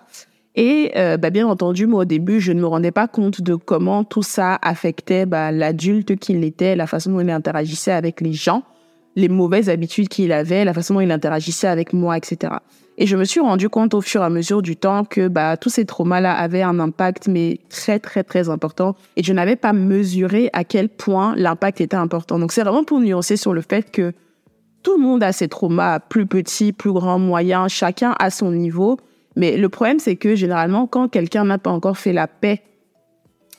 Et 0.55 0.91
euh, 0.95 1.17
bah, 1.17 1.29
bien 1.29 1.47
entendu, 1.47 1.87
moi 1.87 2.01
au 2.01 2.05
début, 2.05 2.39
je 2.41 2.51
ne 2.51 2.59
me 2.59 2.67
rendais 2.67 2.91
pas 2.91 3.07
compte 3.07 3.41
de 3.41 3.55
comment 3.55 4.03
tout 4.03 4.23
ça 4.23 4.57
affectait 4.61 5.25
bah, 5.25 5.51
l'adulte 5.51 6.17
qu'il 6.17 6.43
était, 6.43 6.75
la 6.75 6.87
façon 6.87 7.11
dont 7.11 7.19
il 7.19 7.29
interagissait 7.29 7.91
avec 7.91 8.21
les 8.21 8.33
gens 8.33 8.63
les 9.19 9.29
mauvaises 9.29 9.69
habitudes 9.69 10.07
qu'il 10.07 10.31
avait, 10.31 10.65
la 10.65 10.73
façon 10.73 10.95
dont 10.95 11.01
il 11.01 11.11
interagissait 11.11 11.67
avec 11.67 11.93
moi, 11.93 12.17
etc. 12.17 12.53
Et 12.97 13.05
je 13.05 13.15
me 13.15 13.23
suis 13.23 13.39
rendu 13.39 13.69
compte 13.69 13.93
au 13.93 14.01
fur 14.01 14.21
et 14.21 14.25
à 14.25 14.29
mesure 14.29 14.61
du 14.61 14.75
temps 14.75 15.05
que 15.05 15.27
bah, 15.27 15.55
tous 15.55 15.69
ces 15.69 15.85
traumas-là 15.85 16.33
avaient 16.33 16.63
un 16.63 16.79
impact, 16.79 17.27
mais 17.27 17.59
très, 17.69 17.99
très, 17.99 18.23
très 18.23 18.49
important. 18.49 18.95
Et 19.15 19.23
je 19.23 19.31
n'avais 19.31 19.55
pas 19.55 19.71
mesuré 19.71 20.49
à 20.51 20.65
quel 20.65 20.89
point 20.89 21.33
l'impact 21.37 21.79
était 21.79 21.95
important. 21.95 22.39
Donc, 22.39 22.51
c'est 22.51 22.61
vraiment 22.61 22.83
pour 22.83 22.99
nuancer 22.99 23.37
sur 23.37 23.53
le 23.53 23.61
fait 23.61 23.89
que 23.89 24.13
tout 24.83 24.97
le 24.97 25.01
monde 25.01 25.23
a 25.23 25.31
ses 25.31 25.47
traumas, 25.47 25.99
plus 25.99 26.25
petits, 26.25 26.73
plus 26.73 26.91
grands, 26.91 27.19
moyens, 27.19 27.71
chacun 27.71 28.15
à 28.19 28.29
son 28.29 28.51
niveau. 28.51 28.97
Mais 29.37 29.55
le 29.55 29.69
problème, 29.69 29.99
c'est 29.99 30.17
que 30.17 30.35
généralement, 30.35 30.85
quand 30.85 31.07
quelqu'un 31.07 31.45
n'a 31.45 31.57
pas 31.57 31.71
encore 31.71 31.97
fait 31.97 32.13
la 32.13 32.27
paix 32.27 32.61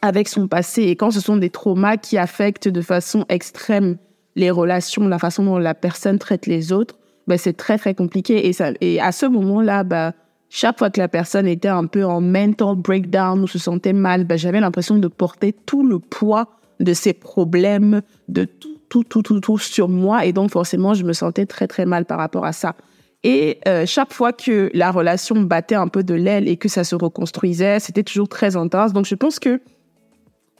avec 0.03 0.29
son 0.29 0.49
passé 0.49 0.83
et 0.83 0.97
quand 0.97 1.11
ce 1.11 1.21
sont 1.21 1.37
des 1.37 1.51
traumas 1.51 1.97
qui 1.97 2.19
affectent 2.19 2.69
de 2.69 2.83
façon 2.83 3.25
extrême 3.29 3.97
les 4.41 4.51
relations, 4.51 5.07
la 5.07 5.19
façon 5.19 5.45
dont 5.45 5.59
la 5.59 5.75
personne 5.75 6.19
traite 6.19 6.47
les 6.47 6.73
autres, 6.73 6.99
ben, 7.29 7.39
c'est 7.39 7.53
très, 7.53 7.79
très 7.79 7.95
compliqué. 7.95 8.49
Et, 8.49 8.53
ça, 8.53 8.71
et 8.81 9.01
à 9.01 9.13
ce 9.13 9.27
moment-là, 9.27 9.85
ben, 9.85 10.13
chaque 10.49 10.79
fois 10.79 10.91
que 10.91 10.99
la 10.99 11.09
personne 11.09 11.47
était 11.47 11.69
un 11.69 11.87
peu 11.87 12.05
en 12.05 12.21
mental 12.21 12.75
breakdown 12.75 13.41
ou 13.41 13.47
se 13.47 13.59
sentait 13.59 13.93
mal, 13.93 14.25
ben, 14.25 14.37
j'avais 14.37 14.61
l'impression 14.61 14.97
de 14.97 15.07
porter 15.07 15.53
tout 15.53 15.87
le 15.87 16.01
poids 16.01 16.49
de 16.81 16.93
ses 16.93 17.13
problèmes, 17.13 18.03
de 18.29 18.45
tout, 18.45 18.79
tout, 18.89 19.05
tout, 19.05 19.23
tout, 19.23 19.41
tout 19.41 19.59
sur 19.59 19.89
moi. 19.89 20.25
Et 20.25 20.33
donc, 20.33 20.51
forcément, 20.51 20.95
je 20.95 21.05
me 21.05 21.13
sentais 21.13 21.47
très, 21.47 21.69
très 21.69 21.87
mal 21.87 22.05
par 22.05 22.19
rapport 22.19 22.45
à 22.45 22.53
ça. 22.53 22.75
Et 23.23 23.59
euh, 23.69 23.85
chaque 23.87 24.13
fois 24.15 24.33
que 24.33 24.71
la 24.73 24.91
relation 24.91 25.37
battait 25.43 25.75
un 25.75 25.89
peu 25.89 26.03
de 26.03 26.15
l'aile 26.15 26.49
et 26.49 26.57
que 26.57 26.69
ça 26.69 26.85
se 26.85 26.95
reconstruisait, 26.95 27.79
c'était 27.79 28.03
toujours 28.03 28.29
très 28.29 28.57
intense. 28.57 28.95
Donc, 28.95 29.05
je 29.05 29.15
pense 29.15 29.39
que 29.39 29.61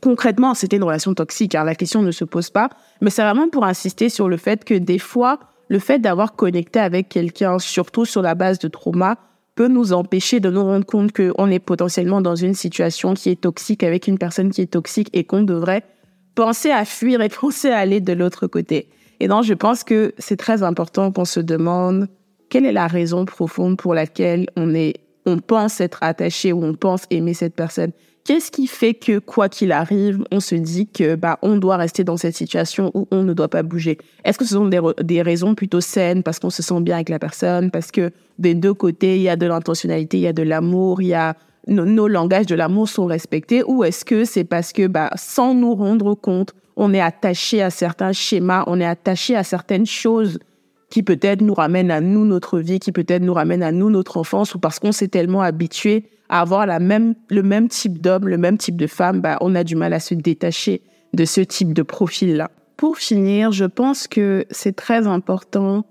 concrètement, 0.01 0.55
c'était 0.55 0.77
une 0.77 0.85
relation 0.85 1.15
toxique, 1.15 1.53
car 1.53 1.65
la 1.65 1.75
question 1.75 2.03
ne 2.03 2.11
se 2.11 2.25
pose 2.25 2.51
pas. 2.51 2.69
Mais 3.01 3.11
c'est 3.11 3.23
vraiment 3.23 3.49
pour 3.49 3.65
insister 3.65 4.09
sur 4.09 4.29
le 4.29 4.37
fait 4.37 4.65
que 4.65 4.75
des 4.75 4.99
fois, 4.99 5.39
le 5.69 5.79
fait 5.79 5.99
d'avoir 5.99 6.35
connecté 6.35 6.81
avec 6.81 7.09
quelqu'un, 7.09 7.59
surtout 7.59 8.05
sur 8.05 8.23
la 8.23 8.35
base 8.35 8.59
de 8.59 8.69
trauma, 8.69 9.17
peut 9.55 9.69
nous 9.69 9.93
empêcher 9.93 10.41
de 10.41 10.51
nous 10.51 10.65
rendre 10.65 10.87
compte 10.87 11.13
qu'on 11.13 11.51
est 11.51 11.59
potentiellement 11.59 12.21
dans 12.21 12.35
une 12.35 12.55
situation 12.55 13.15
qui 13.15 13.31
est 13.31 13.41
toxique 13.41 13.83
avec 13.83 14.07
une 14.07 14.19
personne 14.19 14.51
qui 14.51 14.63
est 14.63 14.73
toxique 14.73 15.11
et 15.13 15.25
qu'on 15.25 15.43
devrait 15.43 15.85
penser 16.35 16.71
à 16.71 16.85
fuir 16.85 17.21
et 17.21 17.29
penser 17.41 17.71
à 17.71 17.79
aller 17.79 18.01
de 18.01 18.13
l'autre 18.13 18.47
côté. 18.47 18.89
Et 19.21 19.29
donc, 19.29 19.45
je 19.45 19.55
pense 19.55 19.85
que 19.85 20.15
c'est 20.19 20.39
très 20.39 20.63
important 20.63 21.13
qu'on 21.13 21.27
se 21.27 21.41
demande 21.41 22.09
quelle 22.49 22.65
est 22.65 22.73
la 22.73 22.87
raison 22.87 23.25
profonde 23.25 23.77
pour 23.77 23.95
laquelle 23.95 24.49
on 24.57 24.75
est, 24.75 24.95
on 25.27 25.39
pense 25.39 25.81
être 25.81 25.99
attaché 26.03 26.53
ou 26.53 26.65
on 26.65 26.75
pense 26.75 27.05
aimer 27.11 27.35
cette 27.35 27.55
personne. 27.55 27.93
Qu'est-ce 28.31 28.53
qui 28.53 28.69
fait 28.69 28.95
que, 28.95 29.19
quoi 29.19 29.49
qu'il 29.49 29.73
arrive, 29.73 30.25
on 30.31 30.39
se 30.39 30.55
dit 30.55 30.87
que 30.87 31.17
bah, 31.17 31.41
on 31.43 31.57
doit 31.57 31.77
rester 31.77 32.05
dans 32.05 32.17
cette 32.17 32.37
situation 32.37 32.93
où 32.95 33.09
on 33.11 33.25
ne 33.25 33.33
doit 33.33 33.49
pas 33.49 33.65
bouger? 33.65 33.99
Est-ce 34.25 34.39
que 34.39 34.45
ce 34.45 34.55
sont 34.55 34.69
des, 34.69 35.23
raisons 35.23 35.57
plutôt 35.57 35.81
saines 35.81 36.23
parce 36.23 36.39
qu'on 36.39 36.49
se 36.49 36.63
sent 36.63 36.81
bien 36.81 36.95
avec 36.95 37.09
la 37.09 37.19
personne, 37.19 37.73
parce 37.73 37.91
que 37.91 38.13
des 38.39 38.55
deux 38.55 38.73
côtés, 38.73 39.17
il 39.17 39.23
y 39.23 39.29
a 39.29 39.35
de 39.35 39.47
l'intentionnalité, 39.47 40.19
il 40.19 40.21
y 40.21 40.27
a 40.29 40.33
de 40.33 40.45
l'amour, 40.45 41.03
il 41.03 41.09
y 41.09 41.15
a 41.15 41.35
nos, 41.67 42.07
langages 42.07 42.47
de 42.47 42.55
l'amour 42.55 42.89
sont 42.89 43.07
respectés, 43.07 43.65
ou 43.67 43.83
est-ce 43.83 44.05
que 44.05 44.25
c'est 44.25 44.45
parce 44.45 44.73
que, 44.73 44.87
bah, 44.87 45.11
sans 45.17 45.53
nous 45.53 45.75
rendre 45.75 46.15
compte, 46.15 46.55
on 46.77 46.95
est 46.95 47.01
attaché 47.01 47.63
à 47.63 47.71
certains 47.71 48.13
schémas, 48.13 48.63
on 48.69 48.79
est 48.79 48.87
attaché 48.87 49.35
à 49.35 49.43
certaines 49.43 49.87
choses 49.87 50.39
qui 50.89 51.03
peut-être 51.03 51.41
nous 51.41 51.55
ramènent 51.55 51.91
à 51.91 52.01
nous 52.01 52.25
notre 52.25 52.61
vie, 52.61 52.79
qui 52.79 52.93
peut-être 52.93 53.23
nous 53.23 53.35
ramènent 53.35 53.65
à 53.65 53.73
nous 53.73 53.91
notre 53.91 54.19
enfance, 54.19 54.55
ou 54.55 54.61
parce 54.61 54.79
qu'on 54.79 54.93
s'est 54.93 55.09
tellement 55.09 55.43
habitué 55.43 56.05
avoir 56.31 56.65
la 56.67 56.79
même, 56.79 57.15
le 57.29 57.43
même 57.43 57.69
type 57.69 58.01
d'homme, 58.01 58.29
le 58.29 58.39
même 58.39 58.57
type 58.57 58.77
de 58.77 58.87
femme, 58.87 59.21
bah, 59.21 59.37
on 59.41 59.55
a 59.55 59.65
du 59.65 59.77
mal 59.77 59.93
à 59.93 60.01
se 60.01 60.15
détacher 60.15 60.83
de 61.13 61.25
ce 61.25 61.41
type 61.41 61.75
de 61.75 61.83
profil-là. 61.83 62.51
Pour 62.77 62.97
finir, 62.97 63.53
je 63.53 63.65
pense 63.67 64.09
que 64.09 64.47
c'est 64.51 64.75
très 64.75 65.07
important 65.07 65.85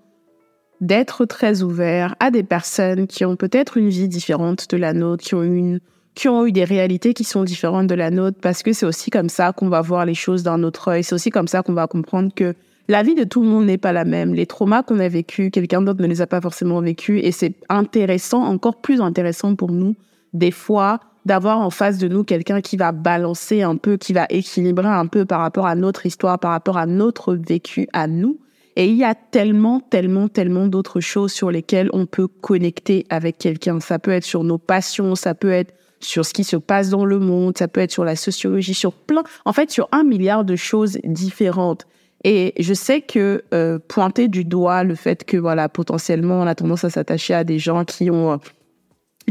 d'être 0.82 1.26
très 1.26 1.62
ouvert 1.62 2.16
à 2.20 2.32
des 2.32 2.44
personnes 2.44 3.06
qui 3.06 3.26
ont 3.26 3.36
peut-être 3.36 3.78
une 3.78 3.90
vie 3.90 4.08
différente 4.08 4.70
de 4.70 4.78
la 4.78 4.94
nôtre, 4.94 5.24
qui 5.24 5.36
ont 5.36 5.44
une 5.44 5.80
qui 6.16 6.28
ont 6.28 6.46
eu 6.46 6.52
des 6.52 6.66
réalités 6.66 7.14
qui 7.14 7.24
sont 7.24 7.44
différentes 7.44 7.88
de 7.88 7.96
la 7.96 8.10
nôtre, 8.10 8.40
parce 8.42 8.62
que 8.62 8.74
c'est 8.74 8.86
aussi 8.86 9.10
comme 9.10 9.30
ça 9.30 9.54
qu'on 9.54 9.70
va 9.70 9.82
voir 9.82 10.06
les 10.06 10.16
choses 10.16 10.44
d'un 10.44 10.64
autre 10.64 10.90
œil. 10.90 11.04
C'est 11.04 11.16
aussi 11.16 11.30
comme 11.30 11.48
ça 11.48 11.62
qu'on 11.62 11.74
va 11.74 11.88
comprendre 11.88 12.34
que 12.34 12.56
la 12.90 13.04
vie 13.04 13.16
de 13.16 13.24
tout 13.24 13.42
le 13.42 13.48
monde 13.48 13.66
n'est 13.66 13.78
pas 13.78 13.94
la 13.94 14.04
même. 14.04 14.34
Les 14.34 14.46
traumas 14.46 14.84
qu'on 14.84 15.00
a 15.00 15.08
vécus, 15.08 15.50
quelqu'un 15.52 15.82
d'autre 15.82 16.02
ne 16.02 16.08
les 16.08 16.22
a 16.22 16.28
pas 16.28 16.42
forcément 16.42 16.82
vécus, 16.82 17.22
et 17.24 17.32
c'est 17.32 17.56
intéressant, 17.70 18.44
encore 18.44 18.82
plus 18.82 19.00
intéressant 19.00 19.56
pour 19.56 19.72
nous, 19.72 19.96
des 20.34 20.52
fois 20.52 21.00
d'avoir 21.26 21.60
en 21.60 21.70
face 21.70 21.98
de 21.98 22.08
nous 22.08 22.24
quelqu'un 22.24 22.62
qui 22.62 22.78
va 22.78 22.92
balancer 22.92 23.62
un 23.62 23.76
peu, 23.76 23.98
qui 23.98 24.14
va 24.14 24.26
équilibrer 24.30 24.88
un 24.88 25.06
peu 25.08 25.26
par 25.26 25.42
rapport 25.42 25.68
à 25.68 25.76
notre 25.76 26.06
histoire, 26.06 26.40
par 26.40 26.52
rapport 26.52 26.78
à 26.78 26.86
notre 26.86 27.36
vécu 27.36 27.88
à 27.94 28.08
nous. 28.08 28.40
Et 28.76 28.88
il 28.88 28.96
y 28.96 29.04
a 29.04 29.14
tellement, 29.14 29.82
tellement, 29.82 30.30
tellement 30.30 30.68
d'autres 30.68 31.02
choses 31.02 31.34
sur 31.34 31.52
lesquelles 31.52 31.90
on 31.92 32.06
peut 32.06 32.28
connecter 32.28 33.06
avec 33.10 33.38
quelqu'un. 33.38 33.80
Ça 33.80 34.00
peut 34.00 34.12
être 34.12 34.24
sur 34.24 34.44
nos 34.44 34.58
passions, 34.58 35.16
ça 35.16 35.36
peut 35.36 35.52
être 35.52 35.74
sur 36.00 36.26
ce 36.26 36.34
qui 36.34 36.46
se 36.46 36.56
passe 36.56 36.90
dans 36.90 37.04
le 37.04 37.20
monde, 37.20 37.58
ça 37.58 37.68
peut 37.68 37.82
être 37.82 37.92
sur 37.92 38.06
la 38.06 38.16
sociologie, 38.16 38.74
sur 38.74 38.94
plein, 38.94 39.24
en 39.44 39.52
fait, 39.52 39.70
sur 39.70 39.90
un 39.92 40.04
milliard 40.04 40.46
de 40.46 40.56
choses 40.56 40.98
différentes. 41.04 41.86
Et 42.24 42.54
je 42.60 42.74
sais 42.74 43.02
que 43.02 43.44
euh, 43.54 43.80
pointer 43.80 44.28
du 44.28 44.46
doigt 44.46 44.84
le 44.84 44.96
fait 44.96 45.24
que 45.24 45.38
voilà 45.38 45.70
potentiellement 45.70 46.42
on 46.42 46.48
a 46.48 46.56
tendance 46.56 46.84
à 46.84 46.90
s'attacher 46.90 47.34
à 47.34 47.46
des 47.46 47.60
gens 47.60 47.86
qui 47.86 48.12
ont 48.12 48.40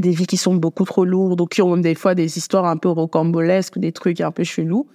des 0.01 0.11
vies 0.11 0.27
qui 0.27 0.37
sont 0.37 0.55
beaucoup 0.55 0.85
trop 0.85 1.05
lourdes 1.05 1.41
ou 1.41 1.47
qui 1.47 1.63
ont 1.63 1.77
des 1.77 1.95
fois 1.95 2.15
des 2.15 2.39
histoires 2.39 2.67
un 2.67 2.77
peu 2.77 2.89
rocambolesques, 2.89 3.79
des 3.79 3.93
trucs 3.93 4.21
un 4.21 4.31
peu 4.31 4.45
chelous. 4.45 4.87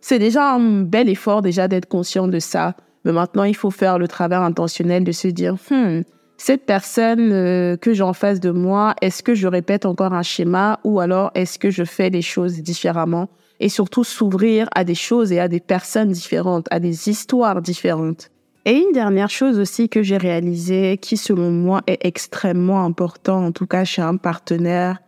C'est 0.00 0.18
déjà 0.18 0.52
un 0.52 0.82
bel 0.82 1.08
effort 1.08 1.42
déjà 1.42 1.68
d'être 1.68 1.86
conscient 1.86 2.28
de 2.28 2.38
ça. 2.38 2.74
Mais 3.04 3.12
maintenant, 3.12 3.44
il 3.44 3.56
faut 3.56 3.70
faire 3.70 3.98
le 3.98 4.08
travail 4.08 4.38
intentionnel 4.38 5.04
de 5.04 5.12
se 5.12 5.28
dire, 5.28 5.54
hmm, 5.70 6.02
cette 6.36 6.66
personne 6.66 7.32
euh, 7.32 7.76
que 7.76 7.94
j'ai 7.94 8.02
en 8.02 8.12
face 8.12 8.40
de 8.40 8.50
moi, 8.50 8.94
est-ce 9.00 9.22
que 9.22 9.34
je 9.34 9.46
répète 9.46 9.86
encore 9.86 10.12
un 10.12 10.22
schéma 10.22 10.80
ou 10.84 11.00
alors 11.00 11.30
est-ce 11.34 11.58
que 11.58 11.70
je 11.70 11.84
fais 11.84 12.10
les 12.10 12.22
choses 12.22 12.62
différemment? 12.62 13.28
Et 13.58 13.68
surtout 13.68 14.04
s'ouvrir 14.04 14.68
à 14.74 14.84
des 14.84 14.94
choses 14.94 15.32
et 15.32 15.40
à 15.40 15.48
des 15.48 15.60
personnes 15.60 16.10
différentes, 16.10 16.66
à 16.70 16.78
des 16.78 17.08
histoires 17.08 17.62
différentes. 17.62 18.30
Et 18.68 18.78
une 18.78 18.90
dernière 18.90 19.30
chose 19.30 19.60
aussi 19.60 19.88
que 19.88 20.02
j'ai 20.02 20.16
réalisée, 20.16 20.98
qui 21.00 21.16
selon 21.16 21.52
moi 21.52 21.82
est 21.86 22.04
extrêmement 22.04 22.82
important, 22.84 23.46
en 23.46 23.52
tout 23.52 23.68
cas 23.68 23.84
chez 23.84 24.02
un 24.02 24.16
partenaire, 24.16 24.98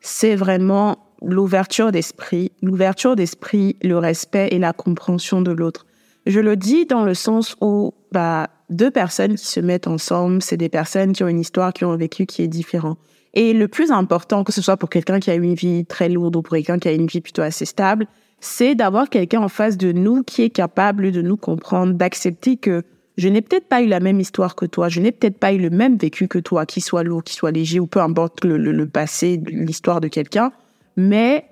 c'est 0.00 0.34
vraiment 0.34 0.96
l'ouverture 1.20 1.92
d'esprit, 1.92 2.50
l'ouverture 2.62 3.14
d'esprit, 3.14 3.76
le 3.82 3.98
respect 3.98 4.48
et 4.52 4.58
la 4.58 4.72
compréhension 4.72 5.42
de 5.42 5.52
l'autre. 5.52 5.84
Je 6.24 6.40
le 6.40 6.56
dis 6.56 6.86
dans 6.86 7.04
le 7.04 7.12
sens 7.12 7.56
où 7.60 7.92
bah, 8.10 8.48
deux 8.70 8.90
personnes 8.90 9.34
qui 9.34 9.46
se 9.46 9.60
mettent 9.60 9.86
ensemble, 9.86 10.40
c'est 10.40 10.56
des 10.56 10.70
personnes 10.70 11.12
qui 11.12 11.22
ont 11.22 11.28
une 11.28 11.40
histoire, 11.40 11.74
qui 11.74 11.84
ont 11.84 11.94
vécu 11.98 12.24
qui 12.24 12.40
est 12.40 12.48
différent. 12.48 12.96
Et 13.34 13.52
le 13.52 13.68
plus 13.68 13.90
important, 13.90 14.44
que 14.44 14.52
ce 14.52 14.62
soit 14.62 14.78
pour 14.78 14.88
quelqu'un 14.88 15.20
qui 15.20 15.30
a 15.30 15.34
une 15.34 15.54
vie 15.54 15.84
très 15.84 16.08
lourde 16.08 16.36
ou 16.36 16.40
pour 16.40 16.54
quelqu'un 16.54 16.78
qui 16.78 16.88
a 16.88 16.92
une 16.92 17.06
vie 17.06 17.20
plutôt 17.20 17.42
assez 17.42 17.66
stable, 17.66 18.06
c'est 18.40 18.74
d'avoir 18.74 19.10
quelqu'un 19.10 19.42
en 19.42 19.48
face 19.48 19.76
de 19.76 19.92
nous 19.92 20.22
qui 20.22 20.40
est 20.40 20.50
capable 20.50 21.12
de 21.12 21.20
nous 21.20 21.36
comprendre, 21.36 21.92
d'accepter 21.92 22.56
que 22.56 22.82
je 23.16 23.28
n'ai 23.28 23.42
peut-être 23.42 23.68
pas 23.68 23.82
eu 23.82 23.86
la 23.86 24.00
même 24.00 24.20
histoire 24.20 24.56
que 24.56 24.66
toi, 24.66 24.88
je 24.88 25.00
n'ai 25.00 25.12
peut-être 25.12 25.38
pas 25.38 25.52
eu 25.52 25.58
le 25.58 25.70
même 25.70 25.96
vécu 25.96 26.26
que 26.26 26.38
toi, 26.38 26.66
qu'il 26.66 26.82
soit 26.82 27.04
lourd, 27.04 27.22
qu'il 27.22 27.36
soit 27.36 27.52
léger, 27.52 27.78
ou 27.78 27.86
peu 27.86 28.00
importe 28.00 28.44
le, 28.44 28.56
le, 28.56 28.86
passé, 28.86 29.40
l'histoire 29.46 30.00
de 30.00 30.08
quelqu'un, 30.08 30.52
mais 30.96 31.44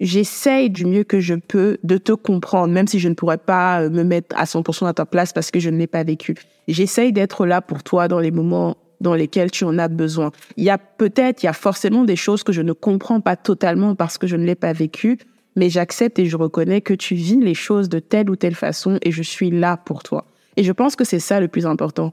j'essaye 0.00 0.70
du 0.70 0.86
mieux 0.86 1.04
que 1.04 1.20
je 1.20 1.34
peux 1.34 1.78
de 1.82 1.98
te 1.98 2.12
comprendre, 2.12 2.72
même 2.72 2.86
si 2.86 2.98
je 2.98 3.08
ne 3.08 3.14
pourrais 3.14 3.38
pas 3.38 3.82
euh, 3.82 3.90
me 3.90 4.02
mettre 4.02 4.34
à 4.38 4.44
100% 4.44 4.86
à 4.86 4.94
ta 4.94 5.04
place 5.04 5.32
parce 5.32 5.50
que 5.50 5.60
je 5.60 5.70
ne 5.70 5.76
l'ai 5.76 5.86
pas 5.86 6.04
vécu. 6.04 6.36
J'essaye 6.68 7.12
d'être 7.12 7.46
là 7.46 7.60
pour 7.60 7.82
toi 7.82 8.08
dans 8.08 8.20
les 8.20 8.30
moments 8.30 8.76
dans 9.00 9.14
lesquels 9.14 9.50
tu 9.50 9.64
en 9.64 9.78
as 9.78 9.88
besoin. 9.88 10.32
Il 10.56 10.64
y 10.64 10.70
a 10.70 10.78
peut-être, 10.78 11.42
il 11.42 11.46
y 11.46 11.48
a 11.48 11.52
forcément 11.52 12.04
des 12.04 12.16
choses 12.16 12.42
que 12.42 12.52
je 12.52 12.62
ne 12.62 12.72
comprends 12.72 13.20
pas 13.20 13.36
totalement 13.36 13.94
parce 13.94 14.16
que 14.16 14.26
je 14.26 14.36
ne 14.36 14.44
l'ai 14.44 14.54
pas 14.54 14.72
vécu, 14.72 15.18
mais 15.56 15.68
j'accepte 15.68 16.18
et 16.18 16.26
je 16.26 16.36
reconnais 16.36 16.80
que 16.80 16.94
tu 16.94 17.14
vis 17.14 17.40
les 17.40 17.54
choses 17.54 17.88
de 17.90 17.98
telle 17.98 18.30
ou 18.30 18.36
telle 18.36 18.54
façon 18.54 18.98
et 19.02 19.10
je 19.10 19.22
suis 19.22 19.50
là 19.50 19.76
pour 19.76 20.02
toi. 20.02 20.26
Et 20.56 20.64
je 20.64 20.72
pense 20.72 20.96
que 20.96 21.04
c'est 21.04 21.20
ça 21.20 21.40
le 21.40 21.48
plus 21.48 21.66
important. 21.66 22.12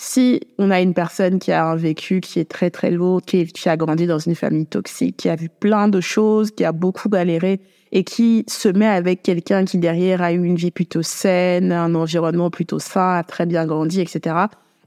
Si 0.00 0.40
on 0.58 0.70
a 0.70 0.80
une 0.80 0.94
personne 0.94 1.40
qui 1.40 1.50
a 1.50 1.66
un 1.66 1.74
vécu 1.74 2.20
qui 2.20 2.38
est 2.38 2.48
très 2.48 2.70
très 2.70 2.92
lourd, 2.92 3.20
qui, 3.20 3.50
a 3.66 3.76
grandi 3.76 4.06
dans 4.06 4.20
une 4.20 4.36
famille 4.36 4.66
toxique, 4.66 5.16
qui 5.16 5.28
a 5.28 5.34
vu 5.34 5.48
plein 5.48 5.88
de 5.88 6.00
choses, 6.00 6.52
qui 6.52 6.64
a 6.64 6.70
beaucoup 6.70 7.08
galéré 7.08 7.60
et 7.90 8.04
qui 8.04 8.44
se 8.46 8.68
met 8.68 8.86
avec 8.86 9.22
quelqu'un 9.22 9.64
qui 9.64 9.78
derrière 9.78 10.22
a 10.22 10.32
eu 10.32 10.44
une 10.44 10.54
vie 10.54 10.70
plutôt 10.70 11.02
saine, 11.02 11.72
un 11.72 11.96
environnement 11.96 12.48
plutôt 12.48 12.78
sain, 12.78 13.16
a 13.16 13.24
très 13.24 13.44
bien 13.44 13.66
grandi, 13.66 14.00
etc. 14.00 14.36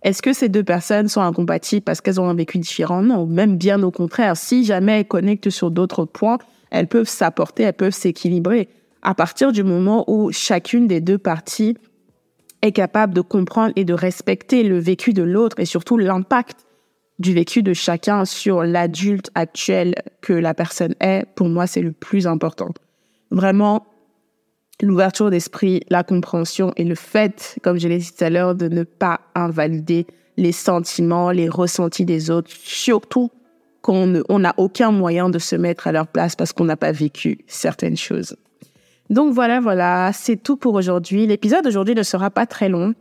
Est-ce 0.01 0.21
que 0.21 0.31
ces 0.31 0.47
deux 0.47 0.63
personnes 0.63 1.09
sont 1.09 1.21
incompatibles 1.21 1.83
parce 1.83 1.99
qu'elles 1.99 2.21
ont 2.21 2.29
un 2.29 2.33
vécu 2.33 2.57
différent? 2.57 3.01
Non, 3.01 3.25
même 3.25 3.57
bien 3.57 3.83
au 3.83 3.91
contraire. 3.91 4.37
Si 4.37 4.63
jamais 4.63 4.99
elles 4.99 5.07
connectent 5.07 5.49
sur 5.49 5.71
d'autres 5.71 6.05
points, 6.05 6.37
elles 6.69 6.87
peuvent 6.87 7.09
s'apporter, 7.09 7.63
elles 7.63 7.73
peuvent 7.73 7.93
s'équilibrer. 7.93 8.69
À 9.01 9.13
partir 9.13 9.51
du 9.51 9.63
moment 9.63 10.05
où 10.07 10.31
chacune 10.31 10.87
des 10.87 11.01
deux 11.01 11.17
parties 11.17 11.75
est 12.61 12.71
capable 12.71 13.13
de 13.13 13.21
comprendre 13.21 13.73
et 13.75 13.85
de 13.85 13.93
respecter 13.93 14.63
le 14.63 14.79
vécu 14.79 15.13
de 15.13 15.23
l'autre 15.23 15.59
et 15.59 15.65
surtout 15.65 15.97
l'impact 15.97 16.65
du 17.19 17.33
vécu 17.33 17.63
de 17.63 17.73
chacun 17.73 18.25
sur 18.25 18.63
l'adulte 18.63 19.29
actuel 19.35 19.95
que 20.21 20.33
la 20.33 20.53
personne 20.53 20.95
est, 20.99 21.25
pour 21.35 21.47
moi, 21.47 21.67
c'est 21.67 21.81
le 21.81 21.91
plus 21.91 22.25
important. 22.27 22.69
Vraiment, 23.29 23.85
l'ouverture 24.81 25.29
d'esprit, 25.29 25.81
la 25.89 26.03
compréhension 26.03 26.73
et 26.77 26.83
le 26.83 26.95
fait, 26.95 27.57
comme 27.61 27.79
je 27.79 27.87
l'ai 27.87 27.99
dit 27.99 28.11
tout 28.11 28.23
à 28.23 28.29
l'heure, 28.29 28.55
de 28.55 28.67
ne 28.67 28.83
pas 28.83 29.21
invalider 29.35 30.07
les 30.37 30.51
sentiments, 30.51 31.31
les 31.31 31.47
ressentis 31.47 32.05
des 32.05 32.31
autres, 32.31 32.49
surtout 32.51 33.29
quand 33.81 34.13
on 34.29 34.39
n'a 34.39 34.53
aucun 34.57 34.91
moyen 34.91 35.29
de 35.29 35.39
se 35.39 35.55
mettre 35.55 35.87
à 35.87 35.91
leur 35.91 36.07
place 36.07 36.35
parce 36.35 36.53
qu'on 36.53 36.65
n'a 36.65 36.77
pas 36.77 36.91
vécu 36.91 37.39
certaines 37.47 37.97
choses. 37.97 38.35
Donc 39.11 39.33
voilà, 39.33 39.59
voilà, 39.59 40.11
c'est 40.13 40.37
tout 40.37 40.55
pour 40.55 40.73
aujourd'hui. 40.73 41.27
L'épisode 41.27 41.65
d'aujourd'hui 41.65 41.95
ne 41.95 42.03
sera 42.03 42.29
pas 42.29 42.45
très 42.45 42.69
long 42.69 42.93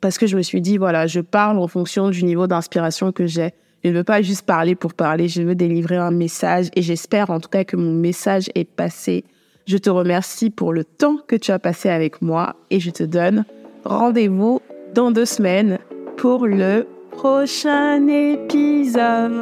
parce 0.00 0.16
que 0.16 0.26
je 0.26 0.34
me 0.36 0.42
suis 0.42 0.62
dit, 0.62 0.78
voilà, 0.78 1.06
je 1.06 1.20
parle 1.20 1.58
en 1.58 1.68
fonction 1.68 2.08
du 2.08 2.24
niveau 2.24 2.46
d'inspiration 2.46 3.12
que 3.12 3.26
j'ai. 3.26 3.50
Je 3.84 3.90
ne 3.90 3.94
veux 3.94 4.04
pas 4.04 4.22
juste 4.22 4.46
parler 4.46 4.74
pour 4.74 4.94
parler, 4.94 5.28
je 5.28 5.42
veux 5.42 5.54
délivrer 5.54 5.96
un 5.96 6.10
message 6.10 6.68
et 6.74 6.80
j'espère 6.80 7.28
en 7.28 7.38
tout 7.38 7.50
cas 7.50 7.64
que 7.64 7.76
mon 7.76 7.92
message 7.92 8.50
est 8.54 8.64
passé. 8.64 9.24
Je 9.66 9.76
te 9.76 9.90
remercie 9.90 10.48
pour 10.48 10.72
le 10.72 10.84
temps 10.84 11.18
que 11.28 11.36
tu 11.36 11.52
as 11.52 11.58
passé 11.58 11.90
avec 11.90 12.22
moi 12.22 12.56
et 12.70 12.80
je 12.80 12.90
te 12.90 13.02
donne 13.02 13.44
rendez-vous 13.84 14.60
dans 14.94 15.10
deux 15.10 15.26
semaines 15.26 15.78
pour 16.16 16.46
le 16.46 16.86
prochain 17.10 18.06
épisode. 18.08 19.32